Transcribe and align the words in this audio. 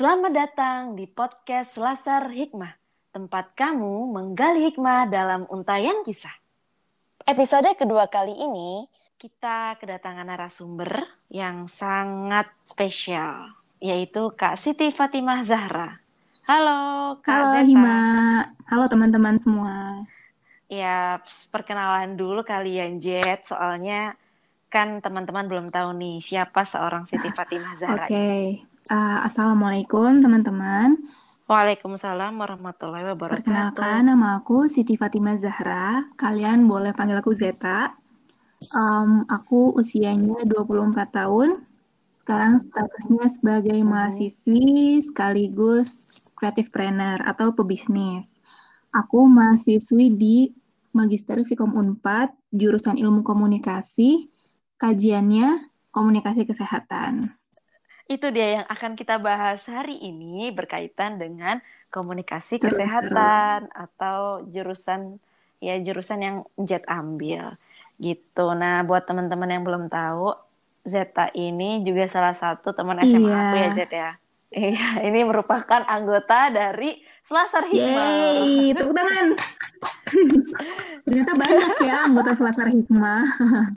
Selamat 0.00 0.32
datang 0.32 0.96
di 0.96 1.04
podcast 1.04 1.76
Selasar 1.76 2.32
Hikmah, 2.32 2.72
tempat 3.12 3.52
kamu 3.52 4.08
menggali 4.08 4.72
hikmah 4.72 5.04
dalam 5.12 5.44
untayan 5.52 6.00
kisah. 6.08 6.32
Episode 7.28 7.76
kedua 7.76 8.08
kali 8.08 8.32
ini, 8.32 8.88
kita 9.20 9.76
kedatangan 9.76 10.24
narasumber 10.24 11.04
yang 11.28 11.68
sangat 11.68 12.48
spesial, 12.64 13.52
yaitu 13.76 14.32
Kak 14.32 14.56
Siti 14.56 14.88
Fatimah 14.88 15.44
Zahra. 15.44 16.00
Halo, 16.48 17.20
Kak 17.20 17.36
Halo 17.36 17.52
Zeta. 17.60 17.68
Hima, 17.68 18.00
halo 18.72 18.88
teman-teman 18.88 19.36
semua. 19.36 20.00
Ya, 20.72 21.20
perkenalan 21.52 22.16
dulu 22.16 22.40
kalian 22.40 23.04
Jet, 23.04 23.44
soalnya 23.44 24.16
kan 24.72 25.04
teman-teman 25.04 25.44
belum 25.44 25.68
tahu 25.68 25.92
nih 25.92 26.24
siapa 26.24 26.64
seorang 26.64 27.04
Siti 27.04 27.28
Fatimah 27.28 27.76
Zahra. 27.76 28.08
Oke, 28.08 28.64
uh, 28.90 29.18
assalamualaikum 29.24 30.18
teman-teman. 30.20 30.98
Waalaikumsalam 31.46 32.38
warahmatullahi 32.38 33.10
wabarakatuh. 33.10 33.42
Perkenalkan, 33.42 34.06
nama 34.06 34.38
aku 34.38 34.70
Siti 34.70 34.94
Fatimah 34.94 35.34
Zahra. 35.34 36.06
Kalian 36.14 36.66
boleh 36.66 36.94
panggil 36.94 37.18
aku 37.18 37.34
Zeta. 37.34 37.90
Um, 38.70 39.26
aku 39.26 39.74
usianya 39.74 40.46
24 40.46 41.10
tahun. 41.10 41.66
Sekarang 42.14 42.62
statusnya 42.62 43.26
sebagai 43.26 43.78
Mhm. 43.82 43.88
mahasiswi 43.88 45.02
sekaligus 45.10 46.06
creative 46.38 46.70
planner 46.70 47.18
atau 47.26 47.50
pebisnis. 47.50 48.38
Aku 48.94 49.26
mahasiswi 49.26 50.14
di 50.14 50.36
Magister 50.94 51.42
Vkom 51.42 51.74
Unpad, 51.74 52.30
jurusan 52.50 52.98
Ilmu 52.98 53.22
Komunikasi, 53.26 54.30
kajiannya 54.78 55.66
Komunikasi 55.90 56.46
Kesehatan. 56.46 57.39
Itu 58.10 58.34
dia 58.34 58.58
yang 58.58 58.66
akan 58.66 58.98
kita 58.98 59.22
bahas 59.22 59.62
hari 59.70 59.94
ini 60.02 60.50
berkaitan 60.50 61.22
dengan 61.22 61.62
komunikasi 61.94 62.58
kesehatan 62.58 63.70
atau 63.70 64.42
jurusan 64.50 65.22
ya 65.62 65.78
jurusan 65.78 66.18
yang 66.18 66.36
Jet 66.58 66.82
ambil 66.90 67.54
gitu. 68.02 68.50
Nah, 68.58 68.82
buat 68.82 69.06
teman-teman 69.06 69.46
yang 69.54 69.62
belum 69.62 69.86
tahu, 69.86 70.34
Zeta 70.82 71.30
ini 71.38 71.86
juga 71.86 72.10
salah 72.10 72.34
satu 72.34 72.74
teman 72.74 72.98
SMA 73.06 73.30
aku 73.30 73.54
ya 73.54 73.70
Iya. 73.70 73.76
Zet 73.78 73.92
ya. 73.94 74.10
Iya, 74.50 75.06
ini 75.06 75.22
merupakan 75.22 75.86
anggota 75.86 76.50
dari 76.50 76.98
Selasar 77.30 77.62
Hikmah. 77.70 78.10
Yeay, 78.42 78.74
tepuk 78.74 78.90
tangan. 78.90 79.26
Ternyata 81.06 81.32
banyak 81.38 81.78
ya 81.86 81.96
anggota 82.02 82.30
Selasar 82.34 82.66
Hikmah. 82.66 83.22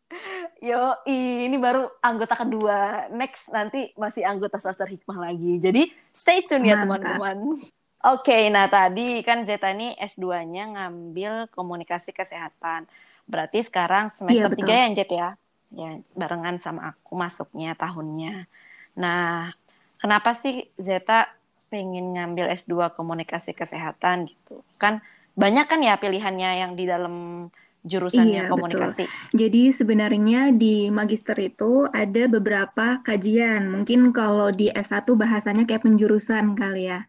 Yo, 0.74 0.98
ini 1.06 1.54
baru 1.62 1.86
anggota 2.02 2.34
kedua. 2.34 3.06
Next 3.14 3.54
nanti 3.54 3.94
masih 3.94 4.26
anggota 4.26 4.58
Selasar 4.58 4.90
Hikmah 4.90 5.30
lagi. 5.30 5.62
Jadi 5.62 5.94
stay 6.10 6.42
tune 6.42 6.66
ya 6.66 6.82
teman-teman. 6.82 7.62
Oke, 8.02 8.50
nah 8.50 8.66
tadi 8.66 9.22
kan 9.22 9.46
Zeta 9.46 9.70
ini 9.70 9.94
S2-nya 10.02 10.74
ngambil 10.74 11.54
komunikasi 11.54 12.10
kesehatan. 12.10 12.90
Berarti 13.30 13.62
sekarang 13.62 14.10
semester 14.10 14.50
Iya, 14.50 14.50
betul. 14.50 14.66
3 14.66 14.82
ya 14.82 14.88
Jet 14.98 15.12
ya? 15.14 15.30
Ya, 15.78 15.90
barengan 16.18 16.58
sama 16.58 16.98
aku 16.98 17.14
masuknya 17.14 17.78
tahunnya. 17.78 18.50
Nah, 18.98 19.54
kenapa 20.02 20.34
sih 20.42 20.74
Zeta 20.82 21.30
pengen 21.74 22.14
ngambil 22.14 22.54
S2 22.54 22.94
komunikasi 22.94 23.58
kesehatan 23.58 24.30
gitu? 24.30 24.62
Kan 24.78 25.02
banyak 25.34 25.66
kan 25.66 25.82
ya 25.82 25.98
pilihannya 25.98 26.62
yang 26.62 26.78
di 26.78 26.86
dalam 26.86 27.50
jurusannya 27.82 28.46
Iya, 28.46 28.54
betul. 28.54 28.54
komunikasi. 28.54 29.04
Jadi 29.34 29.64
sebenarnya 29.74 30.54
di 30.54 30.94
magister 30.94 31.36
itu 31.42 31.90
ada 31.90 32.30
beberapa 32.30 33.02
kajian. 33.02 33.74
Mungkin 33.74 34.14
kalau 34.14 34.54
di 34.54 34.70
S1 34.70 35.18
bahasanya 35.18 35.66
kayak 35.66 35.82
penjurusan 35.82 36.54
kali 36.54 36.94
ya. 36.94 37.02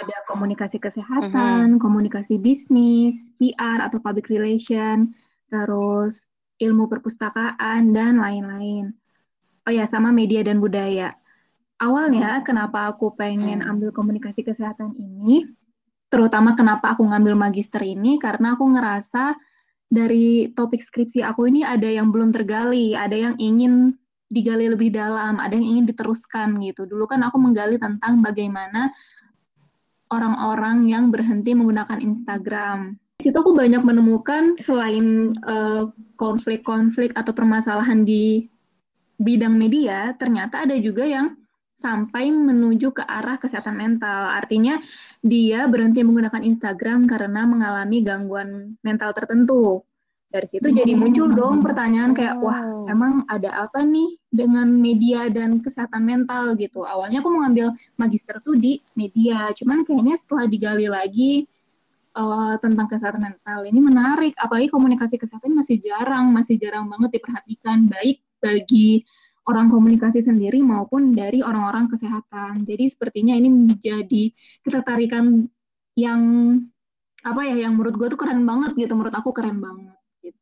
Ada 0.00 0.16
komunikasi 0.32 0.80
kesehatan, 0.80 1.76
komunikasi 1.76 2.40
bisnis, 2.40 3.36
PR 3.36 3.84
atau 3.84 4.00
public 4.00 4.32
relation, 4.32 5.12
terus 5.52 6.24
ilmu 6.56 6.88
perpustakaan 6.88 7.92
dan 7.92 8.16
lain-lain. 8.16 8.96
Oh 9.68 9.72
ya, 9.72 9.84
sama 9.84 10.08
media 10.08 10.40
dan 10.40 10.56
budaya. 10.56 11.12
Awalnya 11.80 12.44
kenapa 12.44 12.92
aku 12.92 13.16
pengen 13.16 13.64
Hmm. 13.64 13.70
ambil 13.72 13.88
komunikasi 13.88 14.44
kesehatan 14.44 14.92
ini, 15.00 15.48
terutama 16.12 16.52
kenapa 16.52 16.92
aku 16.92 17.08
ngambil 17.08 17.32
magister 17.40 17.80
ini 17.80 18.20
karena 18.20 18.52
aku 18.52 18.68
ngerasa 18.68 19.32
dari 19.88 20.52
topik 20.52 20.84
skripsi 20.84 21.24
aku 21.24 21.48
ini 21.48 21.64
ada 21.64 21.88
yang 21.88 22.12
belum 22.12 22.36
tergali, 22.36 22.92
ada 22.92 23.16
yang 23.16 23.34
ingin 23.40 23.96
digali 24.28 24.68
lebih 24.70 24.92
dalam, 24.92 25.40
ada 25.40 25.56
yang 25.56 25.80
ingin 25.80 25.86
diteruskan 25.88 26.60
gitu. 26.62 26.84
Dulu 26.84 27.08
kan 27.08 27.24
aku 27.24 27.40
menggali 27.40 27.80
tentang 27.80 28.20
bagaimana 28.20 28.92
orang-orang 30.12 30.86
yang 30.86 31.08
berhenti 31.08 31.56
menggunakan 31.56 31.98
Instagram. 31.98 32.94
Di 33.18 33.32
situ 33.32 33.36
aku 33.40 33.56
banyak 33.56 33.80
menemukan 33.80 34.60
selain 34.60 35.32
eh, 35.32 35.84
konflik-konflik 36.20 37.16
atau 37.16 37.32
permasalahan 37.32 38.04
di 38.04 38.46
bidang 39.16 39.56
media, 39.56 40.12
ternyata 40.20 40.68
ada 40.68 40.76
juga 40.76 41.08
yang 41.08 41.39
sampai 41.80 42.28
menuju 42.28 42.92
ke 42.92 43.00
arah 43.00 43.40
kesehatan 43.40 43.80
mental. 43.80 44.28
Artinya 44.36 44.76
dia 45.24 45.64
berhenti 45.64 46.04
menggunakan 46.04 46.44
Instagram 46.44 47.08
karena 47.08 47.48
mengalami 47.48 48.04
gangguan 48.04 48.76
mental 48.84 49.16
tertentu. 49.16 49.80
Dari 50.30 50.46
situ 50.46 50.70
jadi 50.70 50.94
muncul 50.94 51.26
dong 51.34 51.58
pertanyaan 51.66 52.14
kayak, 52.14 52.38
wah 52.38 52.62
Oh. 52.62 52.86
emang 52.86 53.26
ada 53.26 53.66
apa 53.66 53.82
nih 53.82 54.14
dengan 54.30 54.70
media 54.70 55.26
dan 55.26 55.58
kesehatan 55.58 56.06
mental 56.06 56.54
gitu. 56.54 56.86
Awalnya 56.86 57.18
aku 57.18 57.34
mau 57.34 57.42
ngambil 57.42 57.74
magister 57.98 58.38
tuh 58.38 58.54
di 58.54 58.78
media, 58.94 59.50
cuman 59.50 59.82
kayaknya 59.82 60.14
setelah 60.14 60.46
digali 60.46 60.86
lagi 60.86 61.50
eh, 62.14 62.54
tentang 62.62 62.86
kesehatan 62.86 63.26
mental 63.26 63.66
ini 63.66 63.80
menarik. 63.82 64.38
Apalagi 64.38 64.70
komunikasi 64.70 65.18
kesehatan 65.18 65.50
masih 65.50 65.82
jarang, 65.82 66.30
masih 66.30 66.54
jarang 66.62 66.86
banget 66.86 67.18
diperhatikan 67.18 67.90
baik 67.90 68.22
bagi 68.38 69.02
orang 69.50 69.66
komunikasi 69.66 70.22
sendiri 70.22 70.62
maupun 70.62 71.10
dari 71.10 71.42
orang-orang 71.42 71.90
kesehatan. 71.90 72.62
Jadi 72.62 72.86
sepertinya 72.86 73.34
ini 73.34 73.50
menjadi 73.50 74.30
ketertarikan 74.62 75.50
yang 75.98 76.20
apa 77.26 77.42
ya, 77.50 77.66
yang 77.66 77.74
menurut 77.74 77.98
gue 77.98 78.08
tuh 78.14 78.20
keren 78.20 78.46
banget 78.46 78.78
gitu. 78.78 78.94
Menurut 78.94 79.12
aku 79.12 79.34
keren 79.34 79.58
banget. 79.58 79.98
Gitu. 80.22 80.38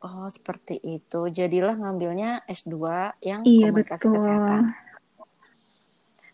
Oh, 0.00 0.26
seperti 0.32 0.80
itu. 0.80 1.28
Jadilah 1.28 1.76
ngambilnya 1.76 2.48
S2 2.48 2.74
yang 3.20 3.44
Iya 3.44 3.68
komunikasi 3.70 4.00
betul. 4.00 4.14
kesehatan. 4.16 4.62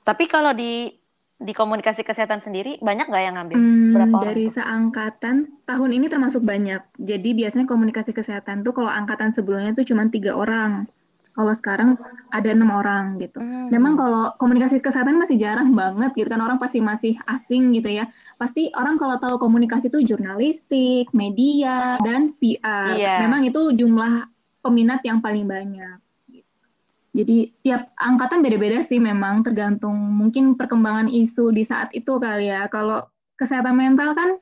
Tapi 0.03 0.25
kalau 0.31 0.55
di 0.55 1.02
di 1.43 1.53
komunikasi 1.53 2.07
kesehatan 2.07 2.41
sendiri 2.41 2.79
banyak 2.79 3.11
nggak 3.11 3.23
yang 3.23 3.35
ngambil? 3.37 3.59
Hmm, 3.59 3.93
Berapa 3.95 4.15
orang 4.17 4.27
dari 4.31 4.45
tuh? 4.47 4.55
seangkatan 4.59 5.37
tahun 5.67 5.91
ini 5.99 6.07
termasuk 6.09 6.43
banyak. 6.43 6.83
Jadi 6.97 7.31
biasanya 7.35 7.67
komunikasi 7.67 8.15
kesehatan 8.15 8.63
tuh 8.63 8.73
kalau 8.73 8.89
angkatan 8.89 9.35
sebelumnya 9.35 9.75
tuh 9.75 9.85
cuma 9.85 10.07
tiga 10.09 10.39
orang. 10.39 10.87
Kalau 11.33 11.49
sekarang 11.57 11.97
ada 12.29 12.53
enam 12.53 12.69
orang 12.69 13.17
gitu. 13.17 13.41
Hmm. 13.41 13.73
Memang 13.73 13.97
kalau 13.97 14.37
komunikasi 14.37 14.85
kesehatan 14.85 15.17
masih 15.17 15.41
jarang 15.41 15.73
banget 15.73 16.13
gitu 16.13 16.29
kan 16.29 16.45
orang 16.45 16.61
pasti 16.61 16.85
masih 16.85 17.17
asing 17.25 17.73
gitu 17.73 17.89
ya. 17.89 18.05
Pasti 18.37 18.69
orang 18.77 19.01
kalau 19.01 19.17
tahu 19.17 19.41
komunikasi 19.41 19.89
itu 19.89 20.13
jurnalistik, 20.13 21.09
media, 21.17 21.97
dan 22.05 22.37
PR. 22.37 22.95
Iya. 22.95 23.15
Memang 23.25 23.49
itu 23.49 23.73
jumlah 23.73 24.29
peminat 24.61 25.01
yang 25.09 25.25
paling 25.25 25.49
banyak. 25.49 25.97
Jadi 27.13 27.53
tiap 27.61 27.93
angkatan 28.01 28.41
beda-beda 28.41 28.81
sih 28.81 28.97
memang 28.97 29.45
tergantung 29.45 29.93
mungkin 29.93 30.57
perkembangan 30.57 31.13
isu 31.13 31.53
di 31.53 31.61
saat 31.61 31.93
itu 31.93 32.17
kali 32.17 32.49
ya. 32.49 32.73
Kalau 32.73 33.05
kesehatan 33.37 33.77
mental 33.77 34.17
kan 34.17 34.41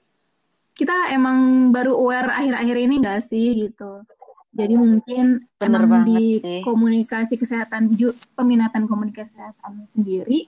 kita 0.79 1.11
emang 1.11 1.71
baru 1.75 1.99
aware 1.99 2.31
akhir-akhir 2.31 2.77
ini 2.79 2.95
nggak 3.03 3.21
sih 3.27 3.67
gitu. 3.67 4.07
Jadi 4.55 4.75
mungkin 4.79 5.47
Bener 5.59 5.83
emang 5.87 6.07
di 6.07 6.39
sih. 6.39 6.63
komunikasi 6.63 7.35
kesehatan 7.39 7.95
peminatan 8.39 8.87
komunikasi 8.87 9.35
kesehatan 9.35 9.87
sendiri 9.95 10.47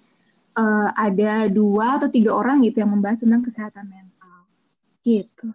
eh, 0.58 0.88
ada 0.94 1.46
dua 1.50 1.98
atau 1.98 2.06
tiga 2.10 2.34
orang 2.34 2.62
gitu 2.62 2.82
yang 2.82 2.94
membahas 2.94 3.22
tentang 3.22 3.42
kesehatan 3.42 3.86
mental 3.90 4.46
gitu. 5.02 5.50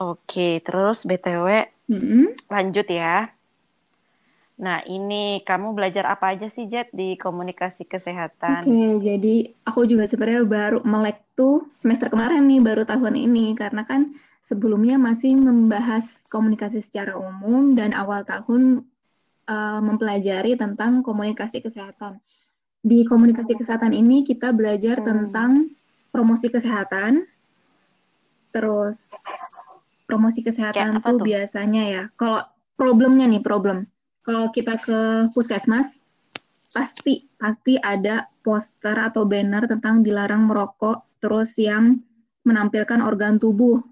Oke, 0.00 0.64
terus 0.64 1.04
BTW 1.04 1.68
Mm-mm. 1.92 2.32
lanjut 2.48 2.88
ya. 2.88 3.28
Nah, 4.60 4.84
ini 4.84 5.40
kamu 5.40 5.72
belajar 5.72 6.04
apa 6.04 6.36
aja 6.36 6.44
sih, 6.52 6.68
Jet, 6.68 6.92
di 6.92 7.16
komunikasi 7.16 7.88
kesehatan? 7.88 8.60
Oke, 8.60 9.00
jadi 9.00 9.56
aku 9.64 9.88
juga 9.88 10.04
sebenarnya 10.04 10.44
baru 10.44 10.78
melek 10.84 11.24
tuh 11.32 11.64
semester 11.72 12.12
kemarin 12.12 12.44
nih, 12.44 12.60
baru 12.60 12.84
tahun 12.84 13.16
ini, 13.16 13.56
karena 13.56 13.88
kan 13.88 14.12
sebelumnya 14.44 15.00
masih 15.00 15.32
membahas 15.32 16.20
komunikasi 16.28 16.84
secara 16.84 17.16
umum 17.16 17.72
dan 17.72 17.96
awal 17.96 18.20
tahun 18.28 18.84
eh, 19.48 19.80
mempelajari 19.80 20.60
tentang 20.60 21.00
komunikasi 21.00 21.64
kesehatan. 21.64 22.20
Di 22.84 23.02
komunikasi 23.08 23.56
kesehatan 23.56 23.96
ini 23.96 24.28
kita 24.28 24.52
belajar 24.52 25.00
Hmm. 25.00 25.08
tentang 25.08 25.50
promosi 26.12 26.52
kesehatan, 26.52 27.24
terus 28.52 29.10
promosi 30.04 30.44
kesehatan 30.44 31.00
tuh 31.00 31.18
tuh? 31.18 31.26
biasanya 31.26 31.82
ya, 31.88 32.02
kalau 32.14 32.44
problemnya 32.76 33.24
nih 33.24 33.42
problem, 33.42 33.88
kalau 34.24 34.52
kita 34.52 34.76
ke 34.80 35.30
puskesmas 35.32 36.04
pasti 36.70 37.26
pasti 37.34 37.74
ada 37.80 38.30
poster 38.46 38.94
atau 38.94 39.26
banner 39.26 39.66
tentang 39.66 40.06
dilarang 40.06 40.46
merokok, 40.46 41.02
terus 41.18 41.58
yang 41.58 41.98
menampilkan 42.46 43.02
organ 43.04 43.36
tubuh 43.36 43.82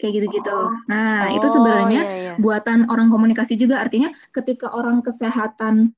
kayak 0.00 0.24
gitu-gitu. 0.24 0.48
Oh. 0.48 0.72
Nah, 0.88 1.28
oh, 1.28 1.36
itu 1.36 1.46
sebenarnya 1.52 2.02
iya, 2.02 2.16
iya. 2.16 2.34
buatan 2.40 2.88
orang 2.88 3.12
komunikasi 3.12 3.60
juga 3.60 3.84
artinya 3.84 4.08
ketika 4.32 4.72
orang 4.72 5.04
kesehatan 5.04 5.92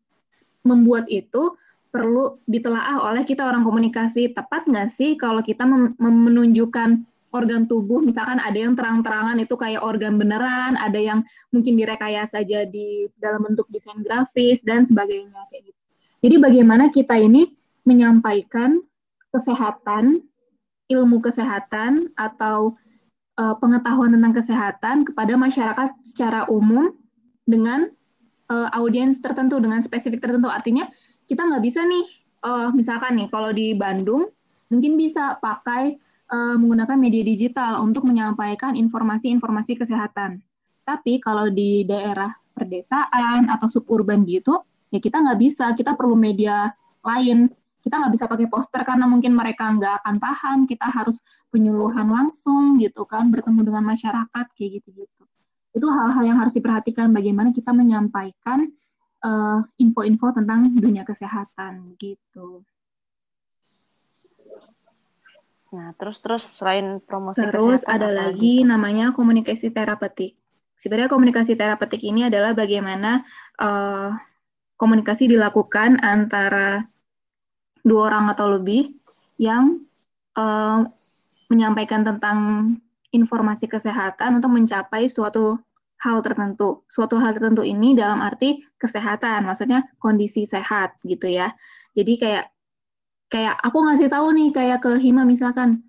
membuat 0.66 1.06
itu 1.06 1.54
perlu 1.94 2.40
ditelaah 2.48 3.04
oleh 3.04 3.22
kita 3.22 3.44
orang 3.44 3.62
komunikasi 3.62 4.32
tepat 4.32 4.64
nggak 4.64 4.88
sih 4.88 5.14
kalau 5.20 5.44
kita 5.44 5.68
menunjukkan 6.00 7.04
organ 7.32 7.64
tubuh 7.64 8.04
misalkan 8.04 8.36
ada 8.38 8.54
yang 8.54 8.76
terang-terangan 8.76 9.40
itu 9.40 9.56
kayak 9.56 9.80
organ 9.80 10.20
beneran 10.20 10.76
ada 10.76 11.00
yang 11.00 11.24
mungkin 11.50 11.74
direkayasa 11.80 12.44
jadi 12.44 13.08
dalam 13.16 13.42
bentuk 13.42 13.66
desain 13.72 13.98
grafis 14.04 14.60
dan 14.62 14.84
sebagainya 14.84 15.48
kayak 15.48 15.72
gitu. 15.72 15.80
Jadi 16.22 16.36
bagaimana 16.38 16.92
kita 16.92 17.18
ini 17.18 17.50
menyampaikan 17.82 18.78
kesehatan 19.32 20.22
ilmu 20.92 21.24
kesehatan 21.24 22.12
atau 22.14 22.76
uh, 23.40 23.56
pengetahuan 23.56 24.12
tentang 24.12 24.36
kesehatan 24.36 24.96
kepada 25.08 25.34
masyarakat 25.34 25.88
secara 26.04 26.44
umum 26.52 26.92
dengan 27.48 27.88
uh, 28.52 28.68
audiens 28.76 29.18
tertentu 29.24 29.56
dengan 29.58 29.80
spesifik 29.80 30.20
tertentu. 30.20 30.52
Artinya 30.52 30.86
kita 31.26 31.48
nggak 31.48 31.64
bisa 31.64 31.80
nih, 31.82 32.04
uh, 32.44 32.68
misalkan 32.76 33.16
nih 33.16 33.28
kalau 33.32 33.50
di 33.50 33.72
Bandung 33.72 34.28
mungkin 34.68 35.00
bisa 35.00 35.40
pakai 35.40 35.96
uh, 36.32 36.56
menggunakan 36.56 36.96
media 36.96 37.22
digital 37.22 37.84
untuk 37.84 38.08
menyampaikan 38.08 38.72
informasi-informasi 38.74 39.76
kesehatan. 39.76 40.40
Tapi 40.82 41.20
kalau 41.20 41.52
di 41.52 41.84
daerah 41.84 42.32
perdesaan 42.56 43.52
atau 43.52 43.68
suburban 43.68 44.24
gitu, 44.24 44.64
ya 44.88 44.98
kita 44.98 45.20
nggak 45.20 45.38
bisa, 45.38 45.76
kita 45.76 45.94
perlu 45.94 46.16
media 46.16 46.72
lain. 47.04 47.52
Kita 47.82 47.98
nggak 47.98 48.14
bisa 48.14 48.24
pakai 48.30 48.46
poster 48.46 48.86
karena 48.86 49.10
mungkin 49.10 49.34
mereka 49.34 49.68
nggak 49.68 50.02
akan 50.02 50.16
paham. 50.16 50.58
Kita 50.64 50.88
harus 50.88 51.20
penyuluhan 51.52 52.08
langsung 52.08 52.80
gitu 52.80 53.04
kan, 53.04 53.28
bertemu 53.28 53.60
dengan 53.68 53.84
masyarakat 53.86 54.46
kayak 54.56 54.70
gitu-gitu. 54.82 55.22
Itu 55.76 55.86
hal-hal 55.90 56.22
yang 56.24 56.38
harus 56.38 56.54
diperhatikan 56.54 57.10
bagaimana 57.10 57.50
kita 57.50 57.74
menyampaikan 57.74 58.70
Eh, 59.22 59.60
info-info 59.78 60.26
uh, 60.26 60.34
tentang 60.34 60.66
dunia 60.74 61.06
kesehatan 61.06 61.94
gitu. 61.94 62.66
Nah, 65.72 65.96
terus 65.96 66.20
terus 66.20 66.44
selain 66.44 67.00
promosi 67.00 67.40
terus 67.48 67.80
ada 67.88 68.12
lagi 68.12 68.60
gitu? 68.60 68.68
namanya 68.68 69.16
komunikasi 69.16 69.72
terapeutik. 69.72 70.36
Sebenarnya 70.76 71.08
komunikasi 71.08 71.56
terapeutik 71.56 72.04
ini 72.04 72.28
adalah 72.28 72.52
bagaimana 72.52 73.24
uh, 73.56 74.12
komunikasi 74.76 75.32
dilakukan 75.32 75.96
antara 76.04 76.84
dua 77.80 78.12
orang 78.12 78.28
atau 78.36 78.52
lebih 78.52 79.00
yang 79.40 79.80
uh, 80.36 80.84
menyampaikan 81.48 82.04
tentang 82.04 82.38
informasi 83.08 83.64
kesehatan 83.64 84.40
untuk 84.40 84.52
mencapai 84.52 85.08
suatu 85.08 85.56
hal 86.04 86.20
tertentu. 86.20 86.84
Suatu 86.84 87.16
hal 87.16 87.32
tertentu 87.32 87.64
ini 87.64 87.96
dalam 87.96 88.20
arti 88.20 88.60
kesehatan, 88.76 89.48
maksudnya 89.48 89.88
kondisi 89.96 90.44
sehat 90.44 91.00
gitu 91.06 91.32
ya. 91.32 91.54
Jadi 91.96 92.12
kayak 92.20 92.44
kayak 93.32 93.56
aku 93.64 93.78
ngasih 93.88 94.12
tahu 94.12 94.28
nih 94.36 94.48
kayak 94.52 94.78
ke 94.84 94.92
Hima 95.00 95.24
misalkan, 95.24 95.80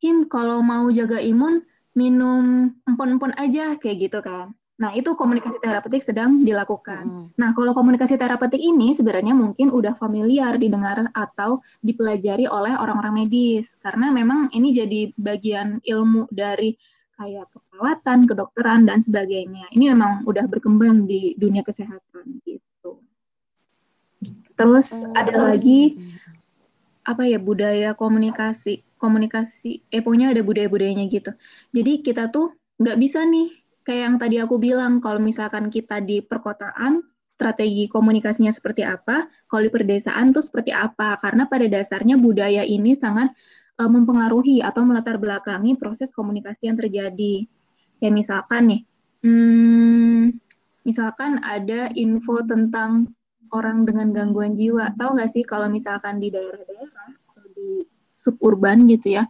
Him 0.00 0.24
kalau 0.26 0.64
mau 0.64 0.88
jaga 0.88 1.20
imun 1.20 1.60
minum 1.92 2.72
empon-empon 2.88 3.36
aja 3.36 3.76
kayak 3.76 4.08
gitu 4.08 4.18
kan. 4.24 4.56
Nah, 4.80 4.90
itu 4.98 5.14
komunikasi 5.14 5.62
terapeutik 5.62 6.02
sedang 6.02 6.42
dilakukan. 6.42 7.04
Hmm. 7.06 7.28
Nah, 7.38 7.54
kalau 7.54 7.70
komunikasi 7.70 8.18
terapeutik 8.18 8.58
ini 8.58 8.96
sebenarnya 8.96 9.30
mungkin 9.30 9.70
udah 9.70 9.94
familiar 9.94 10.58
didengar 10.58 11.06
atau 11.14 11.62
dipelajari 11.84 12.50
oleh 12.50 12.74
orang-orang 12.74 13.22
medis 13.22 13.78
karena 13.78 14.10
memang 14.10 14.50
ini 14.50 14.74
jadi 14.74 15.14
bagian 15.14 15.78
ilmu 15.86 16.26
dari 16.34 16.74
kayak 17.14 17.46
keperawatan, 17.54 18.26
kedokteran 18.26 18.82
dan 18.88 18.98
sebagainya. 18.98 19.70
Ini 19.70 19.94
memang 19.94 20.26
udah 20.26 20.50
berkembang 20.50 21.06
di 21.06 21.38
dunia 21.38 21.62
kesehatan 21.62 22.42
gitu. 22.42 22.98
Terus 24.58 25.06
oh. 25.06 25.14
ada 25.14 25.52
lagi 25.52 26.00
apa 27.02 27.26
ya 27.26 27.38
budaya 27.42 27.98
komunikasi, 27.98 28.86
komunikasi, 28.98 29.82
eh 29.90 30.00
pokoknya 30.02 30.30
ada 30.30 30.42
budaya-budayanya 30.46 31.04
gitu. 31.10 31.34
Jadi 31.74 31.92
kita 32.06 32.30
tuh 32.30 32.54
nggak 32.78 32.98
bisa 32.98 33.26
nih 33.26 33.50
kayak 33.82 34.02
yang 34.06 34.16
tadi 34.22 34.36
aku 34.38 34.56
bilang 34.62 35.02
kalau 35.02 35.18
misalkan 35.18 35.66
kita 35.66 35.98
di 35.98 36.22
perkotaan 36.22 37.02
strategi 37.26 37.90
komunikasinya 37.90 38.52
seperti 38.54 38.86
apa, 38.86 39.26
kalau 39.50 39.62
di 39.66 39.72
perdesaan 39.72 40.30
tuh 40.30 40.44
seperti 40.44 40.70
apa. 40.70 41.18
Karena 41.18 41.48
pada 41.50 41.66
dasarnya 41.66 42.20
budaya 42.20 42.62
ini 42.62 42.94
sangat 42.94 43.34
uh, 43.80 43.90
mempengaruhi 43.90 44.60
atau 44.60 44.84
melatar 44.86 45.16
belakangi 45.16 45.74
proses 45.80 46.14
komunikasi 46.14 46.70
yang 46.70 46.76
terjadi. 46.78 47.48
Kayak 47.98 48.14
misalkan 48.14 48.62
nih, 48.68 48.80
hmm, 49.24 50.22
misalkan 50.84 51.40
ada 51.40 51.88
info 51.96 52.44
tentang 52.44 53.10
orang 53.52 53.88
dengan 53.88 54.12
gangguan 54.12 54.52
jiwa. 54.52 54.92
Tahu 54.96 55.16
nggak 55.16 55.30
sih 55.32 55.44
kalau 55.48 55.72
misalkan 55.72 56.20
di 56.20 56.28
daerah-daerah 56.28 56.91
suburban 58.22 58.86
gitu 58.86 59.18
ya, 59.18 59.26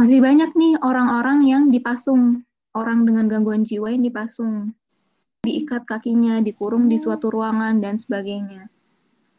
masih 0.00 0.24
banyak 0.24 0.56
nih 0.56 0.80
orang-orang 0.80 1.44
yang 1.44 1.64
dipasung, 1.68 2.40
orang 2.72 3.04
dengan 3.04 3.28
gangguan 3.28 3.60
jiwa 3.68 3.92
yang 3.92 4.00
dipasung, 4.00 4.72
diikat 5.44 5.84
kakinya, 5.84 6.40
dikurung 6.40 6.88
di 6.88 6.96
suatu 6.96 7.28
ruangan 7.28 7.84
dan 7.84 8.00
sebagainya. 8.00 8.72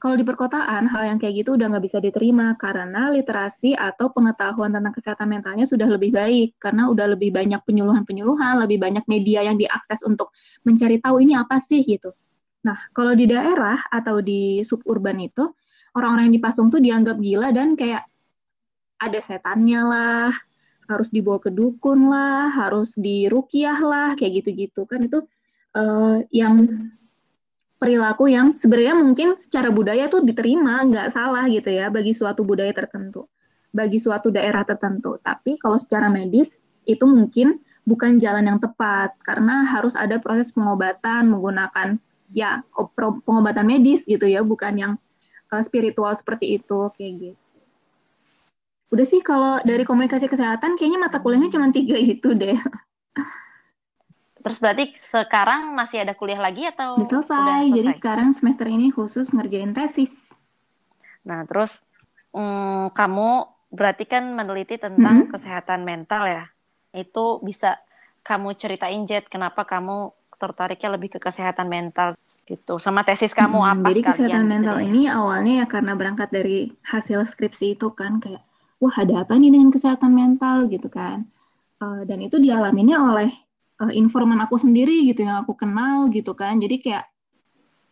Kalau 0.04 0.20
di 0.20 0.28
perkotaan, 0.28 0.92
hal 0.92 1.16
yang 1.16 1.16
kayak 1.16 1.48
gitu 1.48 1.56
udah 1.56 1.72
nggak 1.72 1.88
bisa 1.88 2.04
diterima 2.04 2.60
karena 2.60 3.08
literasi 3.08 3.72
atau 3.72 4.12
pengetahuan 4.12 4.76
tentang 4.76 4.92
kesehatan 4.92 5.32
mentalnya 5.32 5.64
sudah 5.64 5.88
lebih 5.88 6.12
baik. 6.12 6.60
Karena 6.60 6.92
udah 6.92 7.16
lebih 7.16 7.32
banyak 7.32 7.64
penyuluhan-penyuluhan, 7.64 8.60
lebih 8.60 8.84
banyak 8.84 9.08
media 9.08 9.48
yang 9.48 9.56
diakses 9.56 10.04
untuk 10.04 10.36
mencari 10.68 11.00
tahu 11.00 11.24
ini 11.24 11.40
apa 11.40 11.64
sih 11.64 11.88
gitu. 11.88 12.12
Nah, 12.68 12.76
kalau 12.92 13.16
di 13.16 13.32
daerah 13.32 13.80
atau 13.88 14.20
di 14.20 14.60
suburban 14.68 15.16
itu, 15.24 15.48
orang-orang 15.96 16.28
yang 16.28 16.36
dipasung 16.36 16.68
tuh 16.68 16.84
dianggap 16.84 17.24
gila 17.24 17.56
dan 17.56 17.80
kayak 17.80 18.04
ada 19.10 19.20
setannya 19.20 19.82
lah, 19.84 20.32
harus 20.88 21.10
dibawa 21.12 21.40
ke 21.44 21.52
dukun 21.52 22.08
lah, 22.12 22.52
harus 22.52 22.96
dirukiah 22.96 23.80
lah, 23.80 24.16
kayak 24.16 24.44
gitu-gitu. 24.44 24.88
Kan 24.88 25.08
itu 25.08 25.24
uh, 25.76 26.24
yang 26.32 26.88
perilaku 27.78 28.32
yang 28.32 28.56
sebenarnya 28.56 28.96
mungkin 28.96 29.36
secara 29.36 29.68
budaya 29.68 30.08
tuh 30.08 30.24
diterima 30.24 30.88
nggak 30.88 31.12
salah 31.12 31.44
gitu 31.52 31.68
ya 31.68 31.92
bagi 31.92 32.16
suatu 32.16 32.48
budaya 32.48 32.72
tertentu 32.72 33.28
bagi 33.74 33.98
suatu 33.98 34.30
daerah 34.30 34.62
tertentu. 34.64 35.18
Tapi 35.18 35.58
kalau 35.58 35.82
secara 35.82 36.08
medis 36.08 36.62
itu 36.86 37.04
mungkin 37.10 37.60
bukan 37.84 38.22
jalan 38.22 38.48
yang 38.48 38.60
tepat 38.62 39.18
karena 39.26 39.68
harus 39.68 39.98
ada 39.98 40.22
proses 40.22 40.54
pengobatan 40.56 41.28
menggunakan 41.28 42.00
ya 42.32 42.64
pengobatan 43.28 43.68
medis 43.68 44.08
gitu 44.08 44.24
ya 44.24 44.40
bukan 44.46 44.74
yang 44.80 44.94
uh, 45.52 45.60
spiritual 45.60 46.16
seperti 46.16 46.62
itu 46.62 46.88
kayak 46.96 47.14
gitu 47.20 47.43
udah 48.92 49.06
sih 49.08 49.24
kalau 49.24 49.64
dari 49.64 49.88
komunikasi 49.88 50.28
kesehatan 50.28 50.76
kayaknya 50.76 51.00
mata 51.00 51.24
kuliahnya 51.24 51.54
cuma 51.54 51.72
tiga 51.72 51.96
itu 51.96 52.36
deh 52.36 52.58
Terus 54.44 54.60
berarti 54.60 54.92
sekarang 55.00 55.72
masih 55.72 56.04
ada 56.04 56.14
kuliah 56.20 56.38
lagi 56.38 56.68
atau 56.68 57.00
udah 57.00 57.08
selesai. 57.08 57.32
Udah 57.32 57.48
selesai? 57.48 57.78
Jadi 57.80 57.90
sekarang 57.96 58.30
semester 58.36 58.68
ini 58.68 58.92
khusus 58.92 59.32
ngerjain 59.32 59.72
tesis. 59.72 60.12
Nah, 61.24 61.48
terus 61.48 61.88
hmm, 62.36 62.92
kamu 62.92 63.48
berarti 63.72 64.04
kan 64.04 64.36
meneliti 64.36 64.76
tentang 64.76 65.26
-hmm. 65.26 65.32
kesehatan 65.32 65.88
mental 65.88 66.28
ya. 66.28 66.44
Itu 66.92 67.40
bisa 67.40 67.80
kamu 68.28 68.60
ceritain 68.60 69.08
Jet 69.08 69.32
kenapa 69.32 69.64
kamu 69.64 70.12
tertariknya 70.36 71.00
lebih 71.00 71.16
ke 71.16 71.20
kesehatan 71.24 71.72
mental 71.72 72.20
gitu. 72.44 72.76
Sama 72.84 73.08
tesis 73.08 73.32
kamu 73.32 73.64
hmm, 73.64 73.72
apa 73.80 73.88
Jadi 73.96 74.02
kesehatan 74.04 74.44
gitu 74.44 74.52
mental 74.52 74.78
ya? 74.84 74.86
ini 74.92 75.02
awalnya 75.08 75.54
ya 75.64 75.66
karena 75.72 75.96
berangkat 75.96 76.36
dari 76.36 76.68
hasil 76.84 77.24
skripsi 77.32 77.80
itu 77.80 77.96
kan 77.96 78.20
kayak 78.20 78.44
wah 78.84 78.96
ada 79.00 79.24
apa 79.24 79.40
nih 79.40 79.56
dengan 79.56 79.72
kesehatan 79.72 80.12
mental? 80.12 80.68
gitu 80.68 80.92
kan. 80.92 81.24
Uh, 81.80 82.04
dan 82.04 82.20
itu 82.20 82.36
dialaminya 82.36 83.00
oleh 83.00 83.32
uh, 83.80 83.92
informan 83.96 84.44
aku 84.44 84.60
sendiri 84.60 85.08
gitu 85.08 85.24
yang 85.24 85.48
aku 85.48 85.56
kenal 85.56 86.12
gitu 86.12 86.36
kan. 86.36 86.60
Jadi 86.60 86.84
kayak 86.84 87.08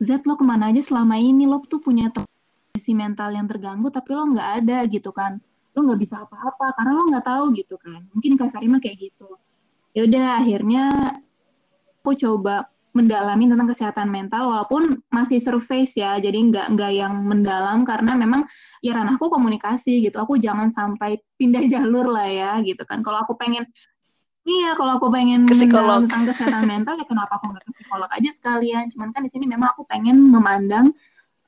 Z 0.03 0.27
lo 0.27 0.35
ke 0.35 0.43
mana 0.43 0.67
aja 0.75 0.83
selama 0.83 1.15
ini? 1.15 1.47
Lo 1.47 1.63
tuh 1.63 1.79
punya 1.79 2.11
si 2.75 2.91
mental 2.91 3.31
yang 3.31 3.47
terganggu 3.47 3.87
tapi 3.87 4.11
lo 4.11 4.27
nggak 4.35 4.49
ada 4.63 4.83
gitu 4.91 5.15
kan. 5.15 5.39
Lo 5.71 5.87
nggak 5.87 5.99
bisa 6.03 6.27
apa-apa 6.27 6.75
karena 6.75 6.91
lo 6.91 7.03
nggak 7.07 7.25
tahu 7.25 7.45
gitu 7.55 7.75
kan. 7.79 8.03
Mungkin 8.11 8.35
Kak 8.35 8.51
Sarima 8.51 8.83
kayak 8.83 8.99
gitu. 8.99 9.39
Ya 9.95 10.03
udah 10.07 10.43
akhirnya 10.43 10.83
aku 12.03 12.15
coba 12.19 12.67
mendalami 12.91 13.47
tentang 13.47 13.71
kesehatan 13.71 14.11
mental 14.11 14.51
walaupun 14.51 14.99
masih 15.07 15.39
surface 15.39 15.95
ya 15.95 16.19
jadi 16.19 16.35
nggak 16.35 16.75
nggak 16.75 16.91
yang 16.91 17.13
mendalam 17.23 17.87
karena 17.87 18.19
memang 18.19 18.43
ya 18.83 18.95
ranahku 18.95 19.31
komunikasi 19.31 20.03
gitu 20.03 20.19
aku 20.19 20.35
jangan 20.35 20.67
sampai 20.67 21.23
pindah 21.39 21.63
jalur 21.73 22.11
lah 22.11 22.27
ya 22.27 22.51
gitu 22.63 22.83
kan 22.83 22.99
kalau 22.99 23.23
aku 23.23 23.39
pengen 23.39 23.67
Iya, 24.41 24.73
kalau 24.73 24.97
aku 24.97 25.13
pengen 25.13 25.45
tentang 25.45 26.25
kesehatan 26.25 26.65
mental 26.73 26.97
ya 26.97 27.05
kenapa 27.05 27.37
aku 27.37 27.53
nggak 27.53 27.61
ke 27.61 27.71
psikolog 27.77 28.09
aja 28.09 28.29
sekalian. 28.33 28.89
Cuman 28.89 29.13
kan 29.13 29.21
di 29.21 29.29
sini 29.29 29.45
memang 29.45 29.77
aku 29.77 29.85
pengen 29.85 30.17
memandang 30.17 30.89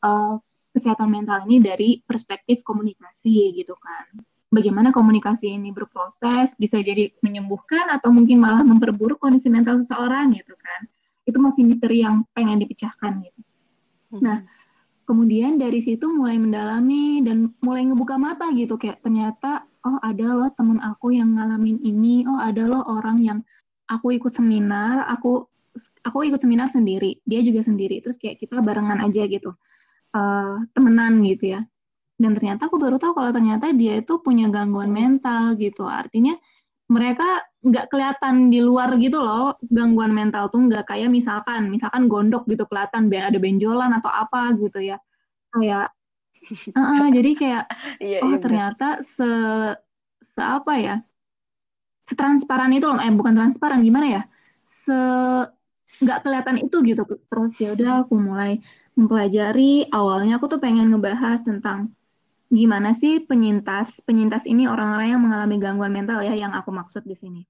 uh, 0.06 0.38
kesehatan 0.78 1.10
mental 1.10 1.42
ini 1.50 1.58
dari 1.58 1.90
perspektif 2.06 2.62
komunikasi 2.62 3.58
gitu 3.58 3.74
kan. 3.82 4.22
Bagaimana 4.54 4.94
komunikasi 4.94 5.58
ini 5.58 5.74
berproses, 5.74 6.54
bisa 6.54 6.78
jadi 6.86 7.10
menyembuhkan 7.26 7.90
atau 7.90 8.14
mungkin 8.14 8.38
malah 8.38 8.62
memperburuk 8.62 9.18
kondisi 9.18 9.50
mental 9.50 9.82
seseorang 9.82 10.30
gitu 10.38 10.54
kan. 10.54 10.86
Itu 11.24 11.38
masih 11.40 11.68
misteri 11.68 12.04
yang 12.04 12.28
pengen 12.36 12.60
dipecahkan 12.60 13.24
gitu. 13.24 13.40
Hmm. 14.14 14.22
Nah, 14.22 14.38
kemudian 15.04 15.60
dari 15.60 15.84
situ 15.84 16.08
mulai 16.12 16.40
mendalami 16.40 17.24
dan 17.24 17.52
mulai 17.60 17.88
ngebuka 17.88 18.16
mata 18.16 18.48
gitu 18.56 18.80
kayak 18.80 19.04
ternyata 19.04 19.68
oh 19.84 20.00
ada 20.00 20.28
loh 20.32 20.50
temen 20.56 20.80
aku 20.80 21.12
yang 21.12 21.36
ngalamin 21.36 21.80
ini, 21.84 22.24
oh 22.24 22.40
ada 22.40 22.64
loh 22.68 22.84
orang 22.88 23.20
yang 23.20 23.40
aku 23.92 24.16
ikut 24.16 24.32
seminar, 24.32 25.04
aku 25.12 25.44
aku 26.06 26.18
ikut 26.30 26.40
seminar 26.40 26.72
sendiri, 26.72 27.20
dia 27.28 27.44
juga 27.44 27.66
sendiri, 27.66 28.00
terus 28.00 28.16
kayak 28.16 28.40
kita 28.40 28.64
barengan 28.64 29.04
aja 29.04 29.28
gitu 29.28 29.52
uh, 30.16 30.58
temenan 30.72 31.20
gitu 31.26 31.58
ya. 31.58 31.62
Dan 32.16 32.38
ternyata 32.38 32.70
aku 32.70 32.78
baru 32.80 33.02
tahu 33.02 33.18
kalau 33.18 33.34
ternyata 33.34 33.74
dia 33.74 34.00
itu 34.00 34.22
punya 34.22 34.48
gangguan 34.48 34.94
mental 34.94 35.58
gitu. 35.60 35.84
Artinya 35.84 36.38
mereka 36.92 37.44
nggak 37.64 37.88
kelihatan 37.88 38.52
di 38.52 38.60
luar 38.60 38.92
gitu 39.00 39.24
loh 39.24 39.56
gangguan 39.64 40.12
mental 40.12 40.52
tuh 40.52 40.68
nggak 40.68 40.84
kayak 40.92 41.08
misalkan 41.08 41.72
misalkan 41.72 42.12
gondok 42.12 42.44
gitu 42.52 42.68
kelihatan 42.68 43.08
ada 43.08 43.40
benjolan 43.40 43.92
atau 43.96 44.12
apa 44.12 44.52
gitu 44.60 44.84
ya. 44.84 44.98
Kayak 45.56 45.96
uh, 46.76 46.80
uh, 46.80 47.06
jadi 47.08 47.32
kayak 47.40 47.64
yeah, 48.04 48.22
oh 48.26 48.36
yeah, 48.36 48.40
ternyata 48.42 49.00
se 49.00 49.30
se 50.20 50.42
apa 50.44 50.74
ya 50.80 50.96
setransparan 52.04 52.72
itu 52.76 52.84
loh 52.84 53.00
eh 53.00 53.12
bukan 53.16 53.32
transparan 53.32 53.80
gimana 53.80 54.08
ya 54.20 54.22
se 54.68 54.98
nggak 56.04 56.20
kelihatan 56.26 56.58
itu 56.68 56.78
gitu. 56.84 57.02
Terus 57.32 57.52
ya 57.64 57.70
udah 57.76 57.90
aku 58.04 58.14
mulai 58.20 58.60
mempelajari 59.00 59.88
awalnya 59.94 60.36
aku 60.38 60.46
tuh 60.52 60.60
pengen 60.60 60.92
ngebahas 60.92 61.40
tentang 61.48 61.94
gimana 62.54 62.94
sih 62.94 63.26
penyintas 63.26 63.98
penyintas 64.06 64.46
ini 64.46 64.70
orang-orang 64.70 65.18
yang 65.18 65.22
mengalami 65.26 65.58
gangguan 65.58 65.90
mental 65.90 66.22
ya 66.22 66.38
yang 66.38 66.54
aku 66.54 66.70
maksud 66.70 67.02
di 67.04 67.18
sini? 67.18 67.42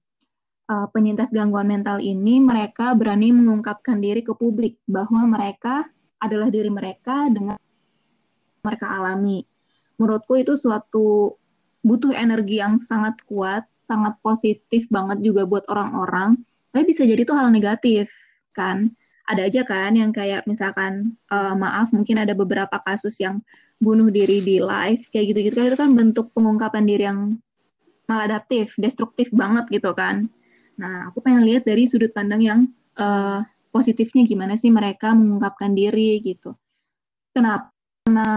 Uh, 0.64 0.88
penyintas 0.96 1.28
gangguan 1.28 1.68
mental 1.68 2.00
ini 2.00 2.40
mereka 2.40 2.96
berani 2.96 3.36
mengungkapkan 3.36 4.00
diri 4.00 4.24
ke 4.24 4.32
publik 4.32 4.80
bahwa 4.88 5.28
mereka 5.28 5.84
adalah 6.16 6.48
diri 6.48 6.72
mereka 6.72 7.28
dengan 7.28 7.60
mereka 8.64 8.88
alami. 8.88 9.44
Menurutku 10.00 10.40
itu 10.40 10.56
suatu 10.56 11.36
butuh 11.84 12.16
energi 12.16 12.64
yang 12.64 12.80
sangat 12.80 13.20
kuat 13.28 13.68
sangat 13.76 14.16
positif 14.24 14.88
banget 14.88 15.20
juga 15.20 15.44
buat 15.44 15.68
orang-orang. 15.68 16.40
Tapi 16.72 16.88
bisa 16.88 17.04
jadi 17.04 17.20
itu 17.20 17.36
hal 17.36 17.52
negatif 17.52 18.08
kan 18.56 18.88
ada 19.24 19.42
aja 19.48 19.64
kan 19.64 19.96
yang 19.96 20.12
kayak 20.12 20.44
misalkan 20.44 21.16
uh, 21.32 21.56
maaf 21.56 21.90
mungkin 21.96 22.20
ada 22.20 22.36
beberapa 22.36 22.76
kasus 22.84 23.16
yang 23.20 23.40
bunuh 23.80 24.12
diri 24.12 24.44
di 24.44 24.60
live 24.60 25.08
kayak 25.08 25.32
gitu-gitu 25.32 25.54
kan 25.56 25.66
itu 25.72 25.78
kan 25.80 25.90
bentuk 25.96 26.26
pengungkapan 26.36 26.84
diri 26.84 27.04
yang 27.08 27.20
maladaptif, 28.04 28.76
destruktif 28.76 29.32
banget 29.32 29.64
gitu 29.72 29.96
kan. 29.96 30.28
Nah, 30.76 31.08
aku 31.08 31.24
pengen 31.24 31.48
lihat 31.48 31.64
dari 31.64 31.88
sudut 31.88 32.12
pandang 32.12 32.44
yang 32.44 32.60
uh, 33.00 33.40
positifnya 33.72 34.28
gimana 34.28 34.60
sih 34.60 34.68
mereka 34.68 35.16
mengungkapkan 35.16 35.72
diri 35.72 36.20
gitu. 36.20 36.52
Kenapa? 37.32 37.72
Karena 38.04 38.28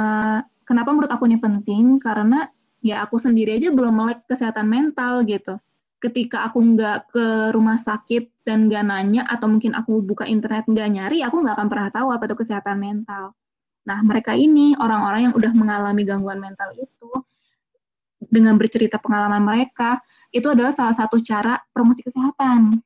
kenapa 0.63 0.89
menurut 0.95 1.11
aku 1.11 1.27
ini 1.27 1.37
penting? 1.43 1.99
Karena 1.99 2.47
ya 2.79 3.03
aku 3.03 3.19
sendiri 3.19 3.59
aja 3.59 3.67
belum 3.75 3.91
melek 3.91 4.23
kesehatan 4.31 4.71
mental 4.71 5.27
gitu 5.27 5.59
ketika 5.97 6.45
aku 6.45 6.61
nggak 6.61 7.09
ke 7.09 7.25
rumah 7.53 7.81
sakit 7.81 8.29
dan 8.47 8.71
nggak 8.71 8.83
nanya 8.87 9.27
atau 9.27 9.51
mungkin 9.51 9.75
aku 9.75 9.99
buka 9.99 10.23
internet 10.23 10.71
nggak 10.71 10.87
nyari, 10.87 11.19
aku 11.19 11.43
nggak 11.43 11.59
akan 11.59 11.67
pernah 11.67 11.89
tahu 11.91 12.07
apa 12.15 12.23
itu 12.31 12.35
kesehatan 12.39 12.79
mental. 12.79 13.35
Nah, 13.83 13.99
mereka 14.07 14.31
ini 14.39 14.71
orang-orang 14.79 15.27
yang 15.27 15.33
udah 15.35 15.51
mengalami 15.51 16.07
gangguan 16.07 16.39
mental 16.39 16.71
itu 16.79 17.11
dengan 18.23 18.55
bercerita 18.55 19.03
pengalaman 19.03 19.43
mereka, 19.43 19.99
itu 20.31 20.47
adalah 20.47 20.71
salah 20.71 20.95
satu 20.95 21.19
cara 21.19 21.59
promosi 21.75 22.07
kesehatan, 22.07 22.79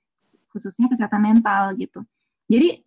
khususnya 0.50 0.90
kesehatan 0.90 1.22
mental 1.22 1.78
gitu. 1.78 2.02
Jadi 2.50 2.82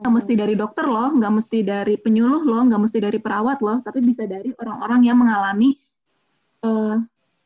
nggak 0.00 0.12
mesti 0.20 0.32
dari 0.36 0.56
dokter 0.56 0.84
loh, 0.84 1.16
nggak 1.16 1.32
mesti 1.32 1.64
dari 1.64 1.96
penyuluh 1.96 2.44
loh, 2.44 2.60
nggak 2.64 2.80
mesti 2.80 2.98
dari 3.00 3.18
perawat 3.20 3.60
loh, 3.64 3.80
tapi 3.80 4.04
bisa 4.04 4.24
dari 4.28 4.52
orang-orang 4.56 5.00
yang 5.04 5.16
mengalami 5.20 5.76
uh, 6.64 6.96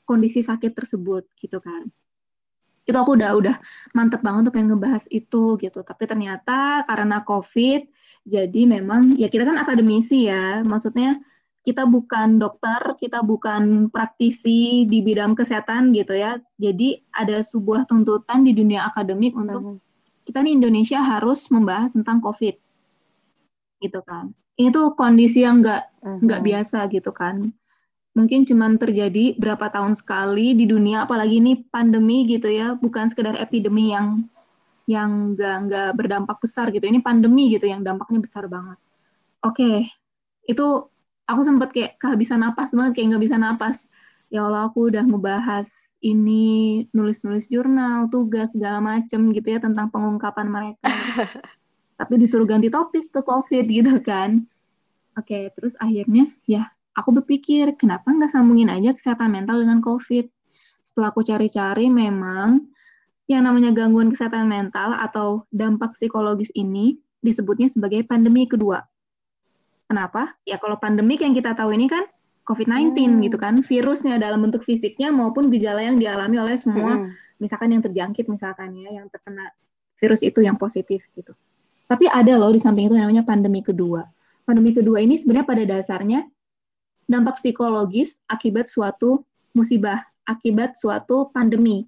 kondisi 0.07 0.43
sakit 0.43 0.75
tersebut 0.75 1.27
gitu 1.39 1.59
kan 1.59 1.87
itu 2.85 2.97
aku 2.97 3.17
udah 3.17 3.33
udah 3.41 3.57
mantep 3.97 4.21
banget 4.21 4.49
untuk 4.49 4.55
pengen 4.61 4.77
ngebahas 4.77 5.05
itu 5.09 5.57
gitu. 5.57 5.81
Tapi 5.81 6.05
ternyata 6.05 6.85
karena 6.85 7.25
covid 7.25 7.89
jadi 8.29 8.63
memang 8.69 9.17
ya 9.17 9.33
kita 9.33 9.49
kan 9.49 9.57
akademisi 9.57 10.29
ya. 10.29 10.61
Maksudnya 10.61 11.21
kita 11.65 11.89
bukan 11.89 12.37
dokter 12.37 12.97
kita 13.01 13.25
bukan 13.25 13.89
praktisi 13.89 14.85
di 14.85 15.01
bidang 15.01 15.33
kesehatan 15.33 15.97
gitu 15.97 16.13
ya. 16.13 16.37
Jadi 16.61 17.01
ada 17.17 17.41
sebuah 17.41 17.89
tuntutan 17.89 18.45
di 18.45 18.53
dunia 18.53 18.85
akademik 18.89 19.33
untuk 19.35 19.63
uh 19.63 19.77
kita 20.25 20.41
nih 20.41 20.57
Indonesia 20.57 21.05
harus 21.05 21.53
membahas 21.53 21.93
tentang 21.93 22.25
covid. 22.25 22.57
Gitu 23.77 24.01
kan. 24.09 24.33
Ini 24.57 24.73
tuh 24.73 24.97
kondisi 24.97 25.45
yang 25.45 25.61
nggak 25.61 26.01
nggak 26.25 26.41
uh 26.41 26.45
biasa 26.49 26.89
gitu 26.89 27.13
kan 27.13 27.53
mungkin 28.15 28.47
cuma 28.47 28.71
terjadi 28.79 29.35
berapa 29.37 29.67
tahun 29.69 29.99
sekali 29.99 30.55
di 30.55 30.71
dunia 30.71 31.05
apalagi 31.05 31.43
ini 31.43 31.67
pandemi 31.69 32.25
gitu 32.31 32.47
ya. 32.47 32.79
Bukan 32.79 33.11
sekedar 33.11 33.35
epidemi 33.37 33.91
yang 33.91 34.25
yang 34.87 35.35
nggak 35.35 35.57
nggak 35.69 35.91
berdampak 35.99 36.39
besar 36.39 36.71
gitu. 36.71 36.87
Ini 36.87 37.03
pandemi 37.03 37.51
gitu 37.51 37.67
yang 37.67 37.83
dampaknya 37.83 38.23
besar 38.23 38.47
banget. 38.47 38.79
Oke 39.45 39.61
okay. 39.61 39.77
itu 40.49 40.89
aku 41.29 41.41
sempat 41.45 41.73
kayak 41.73 41.97
kehabisan 42.01 42.41
napas 42.41 42.73
banget 42.73 42.97
kayak 42.97 43.07
nggak 43.15 43.25
bisa 43.27 43.37
napas. 43.37 43.77
Ya 44.33 44.47
Allah 44.47 44.71
aku 44.71 44.89
udah 44.89 45.05
membahas 45.05 45.69
ini 46.05 46.85
nulis-nulis 46.93 47.49
jurnal 47.49 48.13
tugas 48.13 48.53
segala 48.53 48.79
macem 48.85 49.33
gitu 49.33 49.57
ya 49.57 49.59
tentang 49.59 49.89
pengungkapan 49.89 50.47
mereka. 50.53 50.93
Tapi 52.01 52.15
disuruh 52.21 52.45
ganti 52.45 52.69
topik 52.69 53.09
ke 53.09 53.21
covid 53.25 53.65
gitu 53.65 53.99
kan. 54.05 54.45
Oke 55.17 55.33
okay, 55.33 55.43
terus 55.55 55.79
akhirnya 55.81 56.29
ya 56.45 56.74
aku 56.95 57.11
berpikir 57.23 57.75
kenapa 57.75 58.11
nggak 58.11 58.31
sambungin 58.31 58.71
aja 58.71 58.95
kesehatan 58.95 59.35
mental 59.35 59.61
dengan 59.63 59.83
COVID. 59.83 60.31
Setelah 60.87 61.11
aku 61.11 61.27
cari-cari 61.27 61.91
memang 61.91 62.71
yang 63.27 63.45
namanya 63.45 63.73
gangguan 63.73 64.13
kesehatan 64.13 64.47
mental 64.47 64.95
atau 64.95 65.49
dampak 65.51 65.97
psikologis 65.97 66.53
ini 66.55 67.01
disebutnya 67.25 67.73
sebagai 67.73 68.05
pandemi 68.05 68.45
kedua. 68.45 68.85
Kenapa? 69.89 70.37
Ya 70.45 70.61
kalau 70.61 70.77
pandemik 70.77 71.25
yang 71.25 71.33
kita 71.33 71.57
tahu 71.57 71.73
ini 71.73 71.89
kan 71.89 72.05
COVID-19 72.45 72.93
hmm. 72.93 73.21
gitu 73.25 73.37
kan, 73.41 73.55
virusnya 73.65 74.21
dalam 74.21 74.45
bentuk 74.45 74.61
fisiknya 74.61 75.09
maupun 75.09 75.49
gejala 75.49 75.81
yang 75.81 75.97
dialami 75.97 76.37
oleh 76.37 76.57
semua 76.61 77.01
hmm. 77.01 77.41
misalkan 77.41 77.73
yang 77.73 77.81
terjangkit 77.81 78.29
misalkan 78.29 78.77
ya, 78.77 79.01
yang 79.01 79.09
terkena 79.09 79.49
virus 79.97 80.21
itu 80.21 80.45
yang 80.45 80.61
positif 80.61 81.09
gitu. 81.17 81.33
Tapi 81.89 82.09
ada 82.09 82.37
loh 82.37 82.53
di 82.53 82.61
samping 82.61 82.93
itu 82.93 82.97
yang 82.97 83.09
namanya 83.09 83.25
pandemi 83.25 83.65
kedua. 83.65 84.05
Pandemi 84.45 84.77
kedua 84.77 85.01
ini 85.01 85.17
sebenarnya 85.17 85.49
pada 85.49 85.63
dasarnya 85.65 86.21
dampak 87.11 87.41
psikologis 87.41 88.21
akibat 88.29 88.69
suatu 88.69 89.25
musibah, 89.53 90.03
akibat 90.27 90.77
suatu 90.77 91.31
pandemi. 91.31 91.87